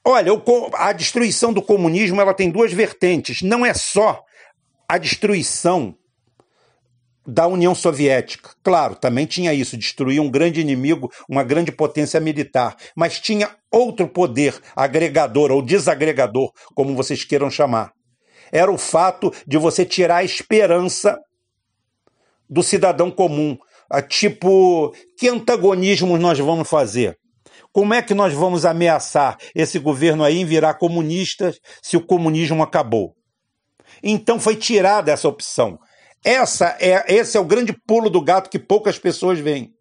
Olha, 0.04 0.32
a 0.74 0.92
destruição 0.92 1.52
do 1.52 1.60
comunismo 1.60 2.20
ela 2.20 2.32
tem 2.32 2.50
duas 2.50 2.72
vertentes. 2.72 3.42
Não 3.42 3.66
é 3.66 3.74
só 3.74 4.24
a 4.88 4.98
destruição 4.98 5.94
da 7.26 7.46
União 7.46 7.74
Soviética. 7.74 8.50
Claro, 8.62 8.94
também 8.94 9.26
tinha 9.26 9.52
isso, 9.52 9.76
destruir 9.76 10.20
um 10.20 10.30
grande 10.30 10.60
inimigo, 10.60 11.10
uma 11.28 11.42
grande 11.42 11.72
potência 11.72 12.20
militar, 12.20 12.76
mas 12.94 13.18
tinha 13.18 13.50
outro 13.70 14.06
poder 14.06 14.54
agregador 14.76 15.50
ou 15.50 15.60
desagregador, 15.60 16.52
como 16.74 16.94
vocês 16.94 17.24
queiram 17.24 17.50
chamar. 17.50 17.92
Era 18.52 18.70
o 18.70 18.78
fato 18.78 19.32
de 19.46 19.58
você 19.58 19.84
tirar 19.84 20.18
a 20.18 20.24
esperança 20.24 21.18
do 22.48 22.62
cidadão 22.62 23.10
comum. 23.10 23.58
Tipo, 24.08 24.94
que 25.18 25.28
antagonismos 25.28 26.20
nós 26.20 26.38
vamos 26.38 26.68
fazer? 26.68 27.18
Como 27.72 27.92
é 27.92 28.00
que 28.00 28.14
nós 28.14 28.32
vamos 28.32 28.64
ameaçar 28.64 29.36
esse 29.54 29.80
governo 29.80 30.22
aí 30.22 30.38
em 30.38 30.44
virar 30.44 30.74
comunista 30.74 31.52
se 31.82 31.96
o 31.96 32.00
comunismo 32.06 32.62
acabou? 32.62 33.14
Então 34.02 34.38
foi 34.38 34.56
tirada 34.56 35.12
essa 35.12 35.28
opção. 35.28 35.78
Essa 36.24 36.76
é, 36.80 37.14
esse 37.14 37.36
é 37.36 37.40
o 37.40 37.44
grande 37.44 37.72
pulo 37.86 38.10
do 38.10 38.20
gato 38.20 38.50
que 38.50 38.58
poucas 38.58 38.98
pessoas 38.98 39.38
veem. 39.38 39.72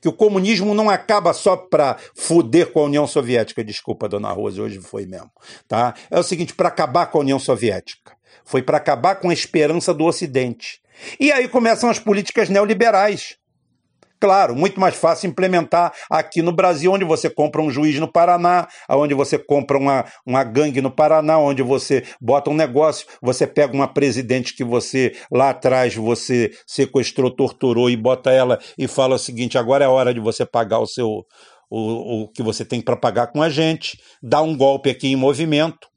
que 0.00 0.08
o 0.08 0.12
comunismo 0.12 0.74
não 0.74 0.88
acaba 0.88 1.34
só 1.34 1.56
para 1.56 1.98
fuder 2.16 2.72
com 2.72 2.80
a 2.80 2.84
União 2.84 3.06
Soviética, 3.06 3.62
desculpa, 3.62 4.08
dona 4.08 4.32
Rose, 4.32 4.58
hoje 4.58 4.80
foi 4.80 5.04
mesmo, 5.04 5.30
tá? 5.68 5.94
É 6.10 6.18
o 6.18 6.22
seguinte, 6.22 6.54
para 6.54 6.68
acabar 6.68 7.06
com 7.06 7.18
a 7.18 7.20
União 7.20 7.38
Soviética, 7.38 8.16
foi 8.42 8.62
para 8.62 8.78
acabar 8.78 9.16
com 9.16 9.28
a 9.28 9.34
esperança 9.34 9.92
do 9.92 10.06
Ocidente. 10.06 10.80
E 11.18 11.30
aí 11.30 11.48
começam 11.48 11.90
as 11.90 11.98
políticas 11.98 12.48
neoliberais. 12.48 13.36
Claro, 14.20 14.54
muito 14.54 14.78
mais 14.78 14.94
fácil 14.96 15.30
implementar 15.30 15.94
aqui 16.10 16.42
no 16.42 16.52
Brasil, 16.52 16.92
onde 16.92 17.06
você 17.06 17.30
compra 17.30 17.62
um 17.62 17.70
juiz 17.70 17.98
no 17.98 18.06
Paraná, 18.06 18.68
onde 18.90 19.14
você 19.14 19.38
compra 19.38 19.78
uma, 19.78 20.04
uma 20.26 20.44
gangue 20.44 20.82
no 20.82 20.90
Paraná, 20.90 21.38
onde 21.38 21.62
você 21.62 22.04
bota 22.20 22.50
um 22.50 22.54
negócio, 22.54 23.06
você 23.22 23.46
pega 23.46 23.72
uma 23.72 23.88
presidente 23.88 24.54
que 24.54 24.62
você 24.62 25.16
lá 25.32 25.50
atrás 25.50 25.94
você 25.94 26.50
sequestrou, 26.66 27.34
torturou 27.34 27.88
e 27.88 27.96
bota 27.96 28.30
ela 28.30 28.58
e 28.76 28.86
fala 28.86 29.14
o 29.14 29.18
seguinte: 29.18 29.56
agora 29.56 29.86
é 29.86 29.88
hora 29.88 30.12
de 30.12 30.20
você 30.20 30.44
pagar 30.44 30.80
o 30.80 30.86
seu 30.86 31.24
o, 31.70 32.24
o 32.24 32.28
que 32.28 32.42
você 32.42 32.62
tem 32.62 32.82
para 32.82 32.96
pagar 32.96 33.28
com 33.28 33.40
a 33.40 33.48
gente, 33.48 33.98
dá 34.22 34.42
um 34.42 34.54
golpe 34.54 34.90
aqui 34.90 35.08
em 35.08 35.16
movimento, 35.16 35.88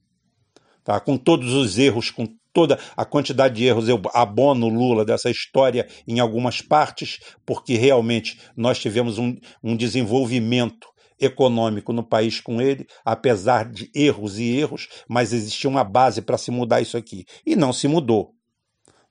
tá? 0.84 0.98
com 1.00 1.18
todos 1.18 1.54
os 1.54 1.78
erros, 1.78 2.10
com 2.10 2.26
toda 2.54 2.80
a 2.96 3.04
quantidade 3.04 3.56
de 3.56 3.66
erros. 3.66 3.90
Eu 3.90 4.00
abono 4.14 4.70
Lula 4.70 5.04
dessa 5.04 5.30
história 5.30 5.88
em 6.08 6.20
algumas 6.20 6.62
partes, 6.62 7.20
porque 7.46 7.76
realmente 7.76 8.40
nós 8.56 8.80
tivemos 8.80 9.18
um, 9.18 9.36
um 9.62 9.76
desenvolvimento 9.76 10.88
econômico 11.20 11.94
no 11.94 12.04
país 12.04 12.40
com 12.40 12.62
ele, 12.62 12.88
apesar 13.04 13.70
de 13.70 13.90
erros 13.94 14.40
e 14.40 14.58
erros, 14.58 14.88
mas 15.08 15.34
existia 15.34 15.70
uma 15.70 15.84
base 15.84 16.22
para 16.22 16.38
se 16.38 16.52
mudar 16.52 16.82
isso 16.82 16.98
aqui. 16.98 17.26
E 17.46 17.56
não 17.56 17.74
se 17.74 17.88
mudou. 17.88 18.34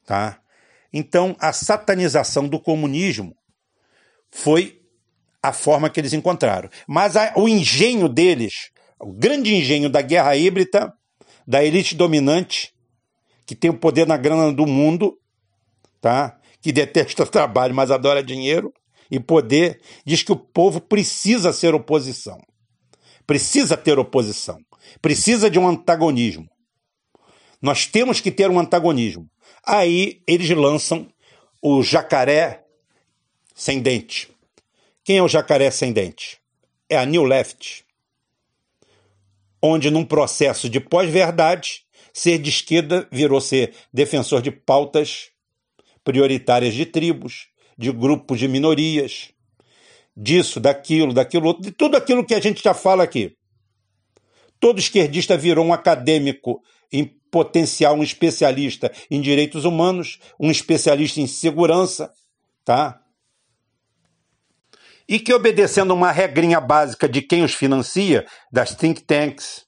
Tá? 0.07 0.41
Então, 0.93 1.35
a 1.41 1.53
satanização 1.53 2.47
do 2.47 2.61
comunismo 2.61 3.35
foi 4.31 4.81
a 5.43 5.53
forma 5.53 5.91
que 5.91 5.99
eles 6.01 6.13
encontraram. 6.13 6.69
Mas 6.87 7.17
a, 7.17 7.33
o 7.37 7.49
engenho 7.49 8.09
deles, 8.09 8.71
o 9.01 9.13
grande 9.13 9.55
engenho 9.55 9.89
da 9.89 10.03
guerra 10.03 10.37
híbrida, 10.37 10.93
da 11.47 11.65
elite 11.65 11.95
dominante, 11.95 12.72
que 13.47 13.55
tem 13.55 13.71
o 13.71 13.79
poder 13.79 14.07
na 14.07 14.17
grana 14.17 14.53
do 14.53 14.67
mundo, 14.67 15.19
tá? 16.01 16.39
que 16.63 16.73
detesta 16.73 17.27
trabalho, 17.27 17.75
mas 17.75 17.91
adora 17.91 18.23
dinheiro 18.23 18.73
e 19.11 19.21
poder, 19.21 19.81
diz 20.07 20.23
que 20.23 20.33
o 20.33 20.37
povo 20.37 20.81
precisa 20.81 21.53
ser 21.53 21.75
oposição. 21.75 22.41
Precisa 23.27 23.77
ter 23.77 23.99
oposição. 23.99 24.59
Precisa 25.03 25.51
de 25.51 25.59
um 25.59 25.69
antagonismo. 25.69 26.49
Nós 27.61 27.87
temos 27.87 28.21
que 28.21 28.31
ter 28.31 28.51
um 28.51 28.59
antagonismo. 28.59 29.29
Aí 29.65 30.23
eles 30.27 30.49
lançam 30.51 31.07
o 31.61 31.83
jacaré 31.83 32.65
sem 33.55 33.81
dente. 33.81 34.31
Quem 35.05 35.19
é 35.19 35.23
o 35.23 35.29
jacaré 35.29 35.71
sem 35.71 35.93
dente? 35.93 36.41
É 36.89 36.97
a 36.97 37.05
New 37.05 37.25
Left. 37.25 37.85
Onde, 39.61 39.91
num 39.91 40.05
processo 40.05 40.69
de 40.69 40.81
pós-verdade, 40.81 41.85
Ser 42.13 42.39
de 42.39 42.51
esquerda 42.51 43.09
virou 43.11 43.41
ser 43.41 43.75
defensor 43.93 44.43
de 44.43 44.51
pautas 44.51 45.31
prioritárias 46.05 46.75
de 46.75 46.85
tribos, 46.85 47.49
de 47.77 47.91
grupos 47.91 48.39
de 48.39 48.49
minorias, 48.49 49.31
disso, 50.17 50.61
daquilo, 50.61 51.13
daquilo 51.13 51.47
outro, 51.47 51.63
de 51.63 51.71
tudo 51.71 51.97
aquilo 51.97 52.25
que 52.25 52.35
a 52.35 52.41
gente 52.41 52.63
já 52.63 52.75
fala 52.75 53.03
aqui. 53.03 53.37
Todo 54.61 54.79
esquerdista 54.79 55.37
virou 55.37 55.65
um 55.65 55.73
acadêmico 55.73 56.63
em 56.93 57.05
potencial, 57.31 57.97
um 57.97 58.03
especialista 58.03 58.93
em 59.11 59.21
direitos 59.21 59.65
humanos, 59.65 60.19
um 60.39 60.51
especialista 60.51 61.21
em 61.21 61.27
segurança, 61.27 62.13
tá? 62.65 63.01
E 65.09 65.19
que 65.19 65.33
obedecendo 65.33 65.95
uma 65.95 66.13
regrinha 66.13 66.61
básica 66.61 67.09
de 67.09 67.23
quem 67.23 67.43
os 67.43 67.55
financia, 67.55 68.27
das 68.53 68.75
think 68.75 69.03
tanks, 69.03 69.67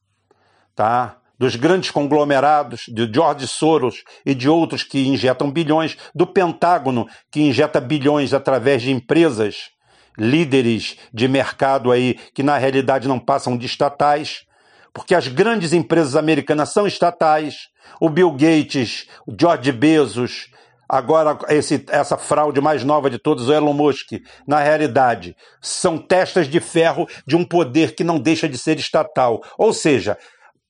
tá? 0.74 1.20
Dos 1.38 1.56
grandes 1.56 1.90
conglomerados, 1.90 2.82
de 2.88 3.10
George 3.12 3.46
Soros 3.46 4.02
e 4.24 4.34
de 4.34 4.48
outros 4.48 4.82
que 4.82 5.06
injetam 5.06 5.50
bilhões, 5.50 5.96
do 6.14 6.26
Pentágono, 6.26 7.06
que 7.30 7.40
injeta 7.40 7.80
bilhões 7.80 8.32
através 8.32 8.82
de 8.82 8.90
empresas, 8.90 9.70
líderes 10.16 10.96
de 11.12 11.26
mercado 11.26 11.90
aí, 11.90 12.18
que 12.34 12.42
na 12.42 12.56
realidade 12.56 13.08
não 13.08 13.18
passam 13.18 13.56
de 13.56 13.66
estatais, 13.66 14.44
porque 14.92 15.14
as 15.14 15.26
grandes 15.26 15.72
empresas 15.72 16.14
americanas 16.14 16.72
são 16.72 16.86
estatais. 16.86 17.68
O 18.00 18.08
Bill 18.08 18.30
Gates, 18.30 19.08
o 19.26 19.34
George 19.38 19.72
Bezos, 19.72 20.48
agora 20.88 21.36
esse, 21.48 21.84
essa 21.90 22.16
fraude 22.16 22.60
mais 22.60 22.84
nova 22.84 23.10
de 23.10 23.18
todos, 23.18 23.48
o 23.48 23.52
Elon 23.52 23.72
Musk, 23.72 24.12
na 24.46 24.60
realidade, 24.60 25.36
são 25.60 25.98
testas 25.98 26.48
de 26.48 26.60
ferro 26.60 27.08
de 27.26 27.34
um 27.34 27.44
poder 27.44 27.96
que 27.96 28.04
não 28.04 28.18
deixa 28.20 28.48
de 28.48 28.56
ser 28.56 28.78
estatal. 28.78 29.42
Ou 29.58 29.72
seja, 29.72 30.16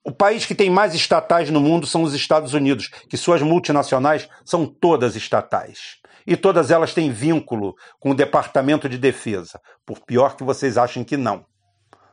o 0.05 0.13
país 0.13 0.45
que 0.45 0.55
tem 0.55 0.69
mais 0.69 0.95
estatais 0.95 1.49
no 1.49 1.61
mundo 1.61 1.87
são 1.87 2.03
os 2.03 2.13
Estados 2.13 2.53
Unidos, 2.53 2.89
que 3.09 3.17
suas 3.17 3.41
multinacionais 3.41 4.29
são 4.45 4.67
todas 4.67 5.17
estatais. 5.17 5.97
E 6.27 6.37
todas 6.37 6.71
elas 6.71 6.93
têm 6.93 7.11
vínculo 7.11 7.75
com 7.99 8.11
o 8.11 8.15
Departamento 8.15 8.89
de 8.89 8.99
Defesa, 8.99 9.61
por 9.85 10.01
pior 10.01 10.37
que 10.37 10.45
vocês 10.45 10.77
achem 10.77 11.03
que 11.03 11.17
não. 11.17 11.47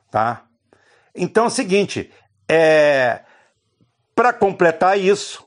Tá? 0.09 0.45
Então 1.13 1.45
é 1.45 1.47
o 1.47 1.51
seguinte, 1.51 2.09
é... 2.49 3.21
para 4.15 4.31
completar 4.31 4.97
isso, 4.97 5.45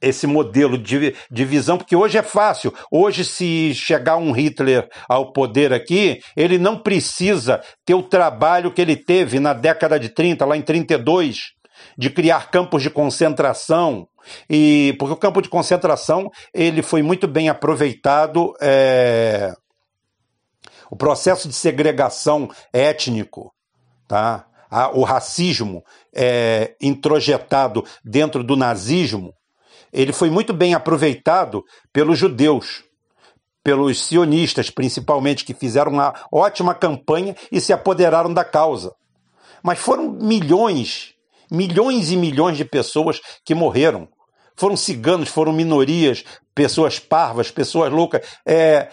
esse 0.00 0.26
modelo 0.26 0.78
de, 0.78 1.14
de 1.30 1.44
visão, 1.44 1.76
porque 1.76 1.94
hoje 1.94 2.18
é 2.18 2.22
fácil. 2.22 2.72
Hoje, 2.90 3.24
se 3.24 3.74
chegar 3.74 4.16
um 4.16 4.32
Hitler 4.32 4.88
ao 5.08 5.32
poder 5.32 5.72
aqui, 5.72 6.20
ele 6.36 6.58
não 6.58 6.78
precisa 6.78 7.60
ter 7.84 7.94
o 7.94 8.02
trabalho 8.02 8.72
que 8.72 8.80
ele 8.80 8.96
teve 8.96 9.38
na 9.38 9.52
década 9.52 9.98
de 9.98 10.08
30, 10.08 10.44
lá 10.46 10.56
em 10.56 10.62
32, 10.62 11.36
de 11.96 12.10
criar 12.10 12.50
campos 12.50 12.82
de 12.82 12.90
concentração. 12.90 14.06
E 14.48 14.94
porque 14.98 15.14
o 15.14 15.18
campo 15.18 15.40
de 15.40 15.48
concentração 15.48 16.30
ele 16.52 16.82
foi 16.82 17.02
muito 17.02 17.26
bem 17.26 17.48
aproveitado. 17.48 18.54
É, 18.60 19.52
o 20.90 20.96
processo 20.96 21.46
de 21.46 21.54
segregação 21.54 22.50
étnico, 22.72 23.52
tá? 24.08 24.46
o 24.92 25.02
racismo 25.02 25.84
é, 26.14 26.74
introjetado 26.80 27.84
dentro 28.04 28.44
do 28.44 28.56
nazismo 28.56 29.34
ele 29.92 30.12
foi 30.12 30.30
muito 30.30 30.52
bem 30.52 30.74
aproveitado 30.74 31.64
pelos 31.92 32.18
judeus, 32.18 32.84
pelos 33.62 34.02
sionistas, 34.02 34.70
principalmente, 34.70 35.44
que 35.44 35.54
fizeram 35.54 35.92
uma 35.92 36.14
ótima 36.32 36.74
campanha 36.74 37.36
e 37.50 37.60
se 37.60 37.72
apoderaram 37.72 38.32
da 38.32 38.44
causa. 38.44 38.94
Mas 39.62 39.78
foram 39.78 40.10
milhões, 40.10 41.14
milhões 41.50 42.10
e 42.10 42.16
milhões 42.16 42.56
de 42.56 42.64
pessoas 42.64 43.20
que 43.44 43.54
morreram. 43.54 44.08
Foram 44.56 44.76
ciganos, 44.76 45.28
foram 45.28 45.52
minorias, 45.52 46.24
pessoas 46.54 46.98
parvas, 46.98 47.50
pessoas 47.50 47.92
loucas, 47.92 48.26
é, 48.46 48.88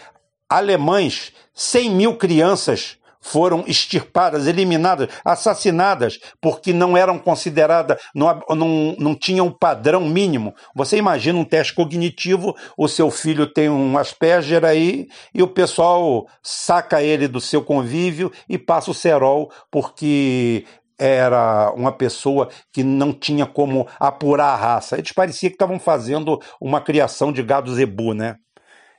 alemães, 0.50 1.34
100 1.54 1.90
mil 1.92 2.16
crianças 2.16 2.97
foram 3.22 3.64
extirpadas, 3.68 4.48
eliminadas, 4.48 5.10
assassinadas, 5.24 6.20
porque 6.42 6.74
não 6.74 6.96
eram 6.96 7.18
consideradas, 7.18 7.98
não, 8.14 8.42
não, 8.50 8.96
não 8.98 9.16
tinham 9.16 9.48
um 9.48 9.52
padrão 9.52 10.02
mínimo. 10.02 10.54
Você 10.76 10.98
imagina 10.98 11.40
um 11.40 11.46
teste 11.46 11.74
cognitivo, 11.74 12.56
o 12.78 12.88
seu 12.88 13.10
filho 13.12 13.52
tem 13.52 13.70
um 13.70 13.98
Asperger 13.98 14.64
aí, 14.64 15.08
e 15.34 15.42
o 15.44 15.48
pessoal 15.48 16.28
saca 16.42 17.02
ele 17.02 17.28
do 17.28 17.42
seu 17.42 17.64
convívio 17.64 18.32
e 18.48 18.58
passa 18.58 18.92
o 18.92 18.94
cerol, 18.94 19.52
porque 19.72 20.66
era 21.00 21.72
uma 21.76 21.92
pessoa 21.92 22.50
que 22.74 22.84
não 22.84 23.14
tinha 23.14 23.46
como 23.46 23.88
apurar 24.00 24.48
a 24.48 24.56
raça. 24.56 24.98
Eles 24.98 25.12
parecia 25.12 25.50
que 25.50 25.56
estavam 25.56 25.80
fazendo 25.80 26.42
uma 26.60 26.82
criação 26.82 27.32
de 27.32 27.44
gado 27.44 27.74
zebu, 27.74 28.14
né? 28.14 28.36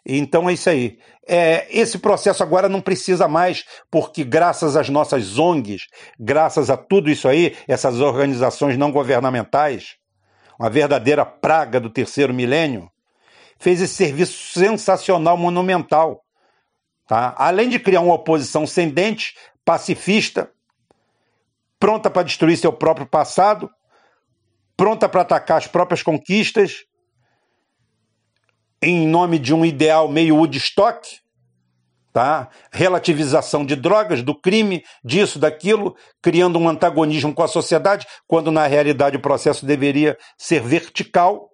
Então 0.09 0.49
é 0.49 0.55
isso 0.55 0.71
aí. 0.71 0.99
É, 1.27 1.67
esse 1.71 1.99
processo 1.99 2.43
agora 2.43 2.67
não 2.67 2.81
precisa 2.81 3.29
mais, 3.29 3.67
porque 3.91 4.25
graças 4.25 4.75
às 4.75 4.89
nossas 4.89 5.39
ONGs, 5.39 5.83
graças 6.19 6.71
a 6.71 6.77
tudo 6.79 7.11
isso 7.11 7.29
aí, 7.29 7.55
essas 7.69 8.01
organizações 8.01 8.79
não 8.79 8.91
governamentais, 8.91 9.97
uma 10.59 10.71
verdadeira 10.71 11.27
praga 11.27 11.79
do 11.79 11.91
terceiro 11.91 12.33
milênio, 12.33 12.91
fez 13.59 13.83
esse 13.83 13.95
serviço 13.95 14.59
sensacional, 14.59 15.37
monumental. 15.37 16.25
Tá? 17.07 17.35
Além 17.37 17.69
de 17.69 17.79
criar 17.79 18.01
uma 18.01 18.15
oposição 18.15 18.67
sem 18.67 18.89
dente, 18.89 19.35
pacifista, 19.65 20.51
pronta 21.79 22.09
para 22.09 22.23
destruir 22.23 22.57
seu 22.57 22.73
próprio 22.73 23.07
passado, 23.07 23.71
pronta 24.75 25.07
para 25.07 25.21
atacar 25.21 25.59
as 25.59 25.67
próprias 25.67 26.03
conquistas, 26.03 26.88
em 28.83 29.07
nome 29.07 29.39
de 29.39 29.55
um 29.55 29.65
ideal 29.65 30.09
meio 30.09 30.37
Woodstock, 30.37 31.19
tá? 32.13 32.49
relativização 32.73 33.65
de 33.65 33.77
drogas, 33.77 34.23
do 34.23 34.35
crime, 34.35 34.83
disso, 35.05 35.39
daquilo, 35.39 35.95
criando 36.23 36.59
um 36.59 36.69
antagonismo 36.69 37.35
com 37.35 37.43
a 37.43 37.49
sociedade, 37.49 38.07
quando 38.27 38.51
na 38.51 38.67
realidade 38.67 39.17
o 39.17 39.21
processo 39.21 39.67
deveria 39.67 40.17
ser 40.37 40.61
vertical. 40.61 41.49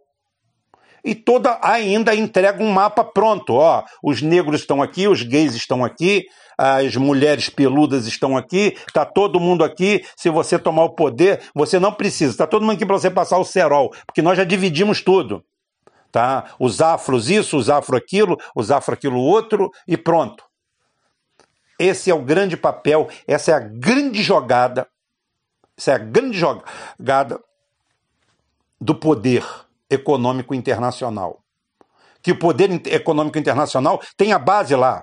e 1.04 1.14
toda 1.14 1.58
ainda 1.62 2.14
entrega 2.14 2.62
um 2.62 2.70
mapa 2.70 3.04
pronto. 3.04 3.54
Ó, 3.54 3.84
os 4.02 4.22
negros 4.22 4.62
estão 4.62 4.82
aqui, 4.82 5.06
os 5.06 5.22
gays 5.22 5.54
estão 5.54 5.84
aqui, 5.84 6.24
as 6.56 6.96
mulheres 6.96 7.50
peludas 7.50 8.06
estão 8.06 8.36
aqui, 8.36 8.74
está 8.88 9.04
todo 9.04 9.38
mundo 9.38 9.62
aqui. 9.62 10.02
Se 10.16 10.30
você 10.30 10.58
tomar 10.58 10.84
o 10.84 10.94
poder, 10.94 11.42
você 11.54 11.78
não 11.78 11.92
precisa. 11.92 12.32
Está 12.32 12.46
todo 12.46 12.62
mundo 12.62 12.76
aqui 12.76 12.86
para 12.86 12.98
você 12.98 13.10
passar 13.10 13.36
o 13.38 13.44
cerol, 13.44 13.90
porque 14.06 14.22
nós 14.22 14.38
já 14.38 14.44
dividimos 14.44 15.02
tudo. 15.02 15.44
Tá? 16.14 16.54
Os 16.60 16.80
afros 16.80 17.28
isso, 17.28 17.56
os 17.56 17.68
afro 17.68 17.96
aquilo, 17.96 18.38
os 18.54 18.70
afro 18.70 18.94
aquilo 18.94 19.18
outro 19.18 19.68
e 19.84 19.96
pronto. 19.96 20.44
Esse 21.76 22.08
é 22.08 22.14
o 22.14 22.22
grande 22.22 22.56
papel, 22.56 23.08
essa 23.26 23.50
é 23.50 23.54
a 23.54 23.58
grande 23.58 24.22
jogada, 24.22 24.86
essa 25.76 25.90
é 25.90 25.94
a 25.96 25.98
grande 25.98 26.38
jogada 26.38 27.42
do 28.80 28.94
poder 28.94 29.44
econômico 29.90 30.54
internacional. 30.54 31.42
Que 32.22 32.30
o 32.30 32.38
poder 32.38 32.70
econômico 32.86 33.36
internacional 33.36 34.00
tem 34.16 34.32
a 34.32 34.38
base 34.38 34.76
lá. 34.76 35.02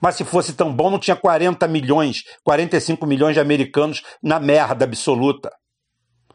Mas 0.00 0.14
se 0.14 0.24
fosse 0.24 0.54
tão 0.54 0.74
bom, 0.74 0.90
não 0.90 0.98
tinha 0.98 1.14
40 1.14 1.68
milhões, 1.68 2.22
45 2.42 3.06
milhões 3.06 3.34
de 3.34 3.40
americanos 3.40 4.02
na 4.22 4.40
merda 4.40 4.86
absoluta. 4.86 5.54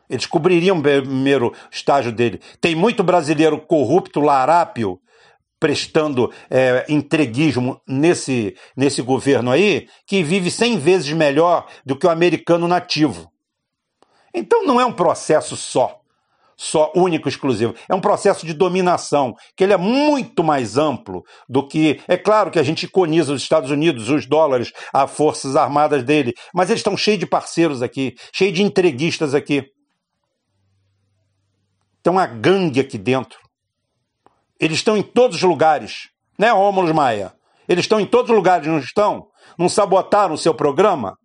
Eles 0.09 0.25
cobririam 0.25 0.79
o 0.79 0.81
primeiro 0.81 1.53
estágio 1.71 2.11
dele. 2.11 2.41
Tem 2.59 2.73
muito 2.73 3.03
brasileiro 3.03 3.59
corrupto, 3.59 4.19
larápio, 4.19 4.99
prestando 5.59 6.31
é, 6.49 6.85
entreguismo 6.89 7.79
nesse, 7.87 8.55
nesse 8.75 9.01
governo 9.01 9.51
aí, 9.51 9.87
que 10.07 10.23
vive 10.23 10.49
cem 10.49 10.77
vezes 10.77 11.11
melhor 11.11 11.67
do 11.85 11.95
que 11.95 12.07
o 12.07 12.09
americano 12.09 12.67
nativo. 12.67 13.29
Então 14.33 14.63
não 14.63 14.79
é 14.79 14.85
um 14.85 14.93
processo 14.93 15.57
só, 15.57 15.99
só 16.55 16.91
único, 16.95 17.27
exclusivo. 17.27 17.75
É 17.89 17.93
um 17.93 18.01
processo 18.01 18.45
de 18.45 18.53
dominação, 18.53 19.35
que 19.55 19.63
ele 19.63 19.73
é 19.73 19.77
muito 19.77 20.43
mais 20.43 20.77
amplo 20.77 21.23
do 21.47 21.67
que. 21.67 21.99
É 22.07 22.15
claro 22.15 22.51
que 22.51 22.59
a 22.59 22.63
gente 22.63 22.83
iconiza 22.83 23.33
os 23.33 23.41
Estados 23.41 23.69
Unidos, 23.69 24.09
os 24.09 24.25
dólares, 24.25 24.71
as 24.93 25.11
forças 25.11 25.55
armadas 25.55 26.03
dele, 26.03 26.33
mas 26.53 26.69
eles 26.69 26.79
estão 26.79 26.95
cheios 26.95 27.19
de 27.19 27.25
parceiros 27.25 27.81
aqui, 27.81 28.15
cheios 28.33 28.53
de 28.53 28.63
entreguistas 28.63 29.33
aqui. 29.33 29.65
Tem 32.09 32.15
uma 32.15 32.25
gangue 32.25 32.79
aqui 32.79 32.97
dentro 32.97 33.37
eles 34.59 34.77
estão 34.77 34.97
em 34.97 35.03
todos 35.03 35.37
os 35.37 35.43
lugares, 35.43 36.09
né, 36.39 36.49
Rômulo 36.49 36.91
Maia? 36.91 37.31
Eles 37.67 37.85
estão 37.85 37.99
em 37.99 38.05
todos 38.07 38.31
os 38.31 38.35
lugares, 38.35 38.65
não 38.65 38.79
estão? 38.79 39.27
Não 39.59 39.69
sabotaram 39.69 40.33
o 40.33 40.37
seu 40.37 40.55
programa? 40.55 41.15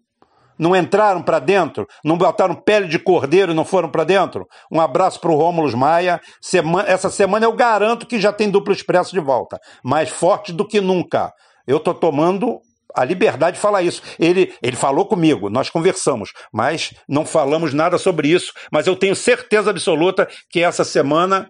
Não 0.59 0.77
entraram 0.77 1.23
para 1.23 1.39
dentro? 1.39 1.87
Não 2.05 2.19
botaram 2.19 2.55
pele 2.55 2.87
de 2.87 2.99
cordeiro 2.99 3.53
e 3.53 3.55
não 3.55 3.65
foram 3.65 3.89
para 3.89 4.05
dentro? 4.05 4.47
Um 4.71 4.79
abraço 4.79 5.19
para 5.21 5.31
o 5.31 5.37
Rômulo 5.37 5.75
Maia. 5.75 6.21
Semana, 6.41 6.87
essa 6.87 7.09
semana 7.09 7.47
eu 7.47 7.55
garanto 7.55 8.07
que 8.07 8.21
já 8.21 8.31
tem 8.31 8.51
duplo 8.51 8.75
expresso 8.75 9.13
de 9.13 9.21
volta. 9.21 9.59
Mais 9.83 10.11
forte 10.11 10.53
do 10.53 10.69
que 10.69 10.83
nunca. 10.83 11.33
Eu 11.67 11.79
estou 11.79 11.95
tomando 11.95 12.61
a 12.95 13.05
liberdade 13.05 13.57
de 13.57 13.61
falar 13.63 13.83
isso. 13.83 14.03
Ele, 14.19 14.55
ele 14.63 14.77
falou 14.77 15.07
comigo, 15.07 15.51
nós 15.51 15.69
conversamos, 15.69 16.31
mas 16.53 16.95
não 17.09 17.27
falamos 17.27 17.75
nada 17.75 17.99
sobre 17.99 18.29
isso. 18.29 18.53
Mas 18.71 18.87
eu 18.87 18.95
tenho 18.95 19.17
certeza 19.17 19.71
absoluta 19.71 20.29
que 20.51 20.63
essa 20.63 20.85
semana 20.85 21.49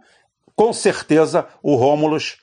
com 0.56 0.72
certeza 0.72 1.46
o 1.62 1.74
Rômulus 1.74 2.36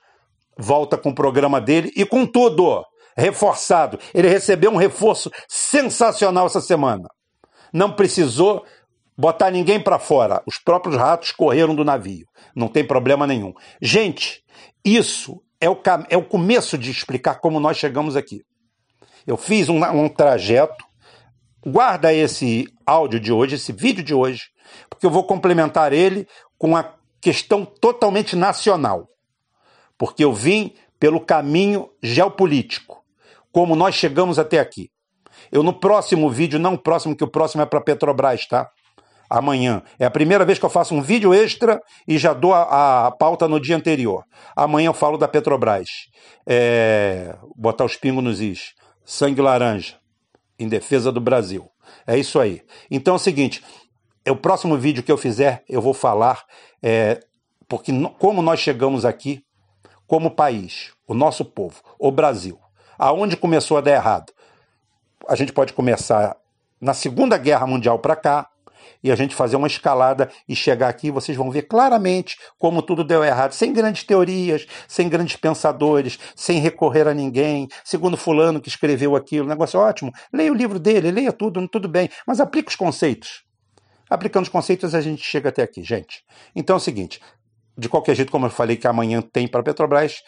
volta 0.58 0.98
com 0.98 1.10
o 1.10 1.16
programa 1.16 1.60
dele 1.60 1.92
e 1.96 2.06
com 2.06 2.26
tudo 2.26 2.84
reforçado. 3.18 4.00
Ele 4.14 4.28
recebeu 4.28 4.72
um 4.72 4.78
reforço 4.78 5.32
sensacional 5.48 6.46
essa 6.46 6.62
semana. 6.62 7.08
Não 7.74 7.92
precisou 7.92 8.66
botar 9.18 9.50
ninguém 9.52 9.82
para 9.82 10.00
fora. 10.00 10.42
Os 10.46 10.58
próprios 10.58 10.96
ratos 10.96 11.32
correram 11.32 11.76
do 11.76 11.86
navio. 11.86 12.26
Não 12.56 12.68
tem 12.68 12.86
problema 12.86 13.26
nenhum. 13.26 13.54
Gente, 13.82 14.44
isso 14.84 15.42
é 15.60 15.70
o, 15.70 15.80
é 16.10 16.18
o 16.18 16.26
começo 16.26 16.78
de 16.78 16.92
explicar 16.92 17.36
como 17.36 17.60
nós 17.60 17.78
chegamos 17.78 18.16
aqui. 18.16 18.42
Eu 19.26 19.38
fiz 19.38 19.70
um, 19.70 19.84
um 19.84 20.10
trajeto. 20.10 20.86
Guarda 21.66 22.14
esse 22.14 22.68
áudio 22.86 23.20
de 23.20 23.32
hoje, 23.32 23.56
esse 23.56 23.72
vídeo 23.72 24.04
de 24.04 24.14
hoje, 24.14 24.46
porque 24.90 25.06
eu 25.06 25.12
vou 25.12 25.24
complementar 25.24 25.94
ele 25.94 26.28
com 26.58 26.76
a 26.76 26.96
questão 27.22 27.64
totalmente 27.64 28.36
nacional, 28.36 29.08
porque 29.96 30.24
eu 30.24 30.34
vim 30.34 30.74
pelo 31.00 31.20
caminho 31.20 31.90
geopolítico, 32.02 33.04
como 33.52 33.76
nós 33.76 33.94
chegamos 33.94 34.40
até 34.40 34.60
aqui. 34.60 34.90
Eu 35.52 35.64
no 35.64 35.74
próximo 35.74 36.30
vídeo, 36.30 36.60
não 36.60 36.74
o 36.74 36.78
próximo, 36.78 37.16
que 37.16 37.24
o 37.24 37.28
próximo 37.28 37.62
é 37.62 37.66
para 37.66 37.82
Petrobras, 37.82 38.48
tá? 38.48 38.70
Amanhã. 39.30 39.82
É 39.98 40.06
a 40.06 40.12
primeira 40.12 40.44
vez 40.44 40.60
que 40.60 40.66
eu 40.66 40.70
faço 40.70 40.94
um 40.94 41.02
vídeo 41.02 41.34
extra 41.34 41.80
e 42.08 42.18
já 42.18 42.34
dou 42.34 42.54
a, 42.54 43.08
a 43.08 43.12
pauta 43.12 43.48
no 43.48 43.60
dia 43.60 43.76
anterior. 43.78 44.24
Amanhã 44.56 44.88
eu 44.88 44.94
falo 44.94 45.18
da 45.18 45.28
Petrobras. 45.28 45.88
É, 46.46 47.36
botar 47.56 47.86
os 47.86 47.96
pingos 47.96 48.24
nos 48.24 48.42
is. 48.42 48.74
Sangue 49.06 49.42
laranja. 49.42 49.96
Em 50.58 50.68
defesa 50.68 51.12
do 51.12 51.20
Brasil. 51.20 51.70
É 52.06 52.18
isso 52.18 52.40
aí. 52.40 52.62
Então 52.90 53.14
é 53.14 53.18
o 53.18 53.20
seguinte: 53.20 53.64
é 54.24 54.32
o 54.32 54.36
próximo 54.36 54.78
vídeo 54.78 55.04
que 55.04 55.12
eu 55.12 55.18
fizer, 55.18 55.64
eu 55.68 55.82
vou 55.82 55.94
falar, 55.94 56.46
é, 56.82 57.20
porque 57.68 57.92
como 58.20 58.42
nós 58.42 58.60
chegamos 58.60 59.06
aqui, 59.06 59.44
como 60.06 60.32
país, 60.32 60.92
o 61.08 61.14
nosso 61.14 61.44
povo, 61.44 61.82
o 61.98 62.12
Brasil, 62.12 62.60
aonde 62.98 63.38
começou 63.38 63.78
a 63.78 63.82
dar 63.82 63.92
errado? 63.92 64.32
A 65.28 65.36
gente 65.36 65.54
pode 65.54 65.74
começar 65.74 66.36
na 66.80 66.94
Segunda 66.94 67.38
Guerra 67.38 67.66
Mundial 67.66 68.00
para 68.00 68.16
cá, 68.16 68.51
e 69.04 69.12
a 69.12 69.16
gente 69.16 69.36
fazer 69.36 69.56
uma 69.56 69.68
escalada 69.68 70.30
e 70.48 70.56
chegar 70.56 70.90
aqui, 70.90 71.12
vocês 71.12 71.38
vão 71.38 71.50
ver 71.50 71.64
claramente 71.64 72.38
como 72.58 72.82
tudo 72.82 73.04
deu 73.04 73.24
errado, 73.24 73.54
sem 73.54 73.74
grandes 73.74 74.04
teorias, 74.04 74.68
sem 74.88 75.10
grandes 75.10 75.36
pensadores, 75.36 76.20
sem 76.36 76.60
recorrer 76.60 77.08
a 77.08 77.14
ninguém, 77.14 77.68
segundo 77.84 78.18
fulano 78.18 78.62
que 78.62 78.70
escreveu 78.70 79.16
aquilo, 79.16 79.48
negócio 79.48 79.80
ótimo. 79.80 80.12
Leia 80.32 80.52
o 80.52 80.56
livro 80.56 80.80
dele, 80.80 81.12
leia 81.12 81.32
tudo, 81.32 81.68
tudo 81.68 81.88
bem, 81.88 82.10
mas 82.26 82.40
aplique 82.40 82.70
os 82.70 82.76
conceitos. 82.76 83.44
Aplicando 84.10 84.44
os 84.44 84.50
conceitos, 84.50 84.94
a 84.94 85.00
gente 85.00 85.24
chega 85.24 85.48
até 85.50 85.64
aqui, 85.64 85.82
gente. 85.82 86.24
Então 86.54 86.76
é 86.76 86.78
o 86.78 86.82
seguinte: 86.82 87.22
de 87.78 87.90
qualquer 87.90 88.16
jeito, 88.16 88.32
como 88.32 88.46
eu 88.46 88.50
falei 88.50 88.76
que 88.76 88.88
amanhã 88.88 89.22
tem 89.22 89.48
para 89.48 89.64
Petrobras, 89.64 90.22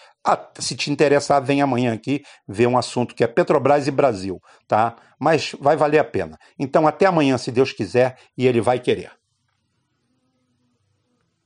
se 0.60 0.75
te 0.75 0.91
interessar, 0.91 1.43
vem 1.43 1.62
amanhã 1.62 1.93
aqui 1.93 2.21
ver 2.47 2.67
um 2.67 2.77
assunto 2.77 3.13
que 3.13 3.23
é 3.23 3.27
Petrobras 3.27 3.88
e 3.88 3.91
Brasil, 3.91 4.39
tá? 4.67 4.95
Mas 5.19 5.56
vai 5.60 5.75
valer 5.75 5.99
a 5.99 6.03
pena. 6.03 6.38
Então 6.58 6.88
até 6.88 7.06
amanhã, 7.06 7.38
se 7.38 7.51
Deus 7.51 7.71
quiser, 7.71 8.17
e 8.38 8.47
ele 8.47 8.62
vai 8.62 8.79
querer. 8.79 9.12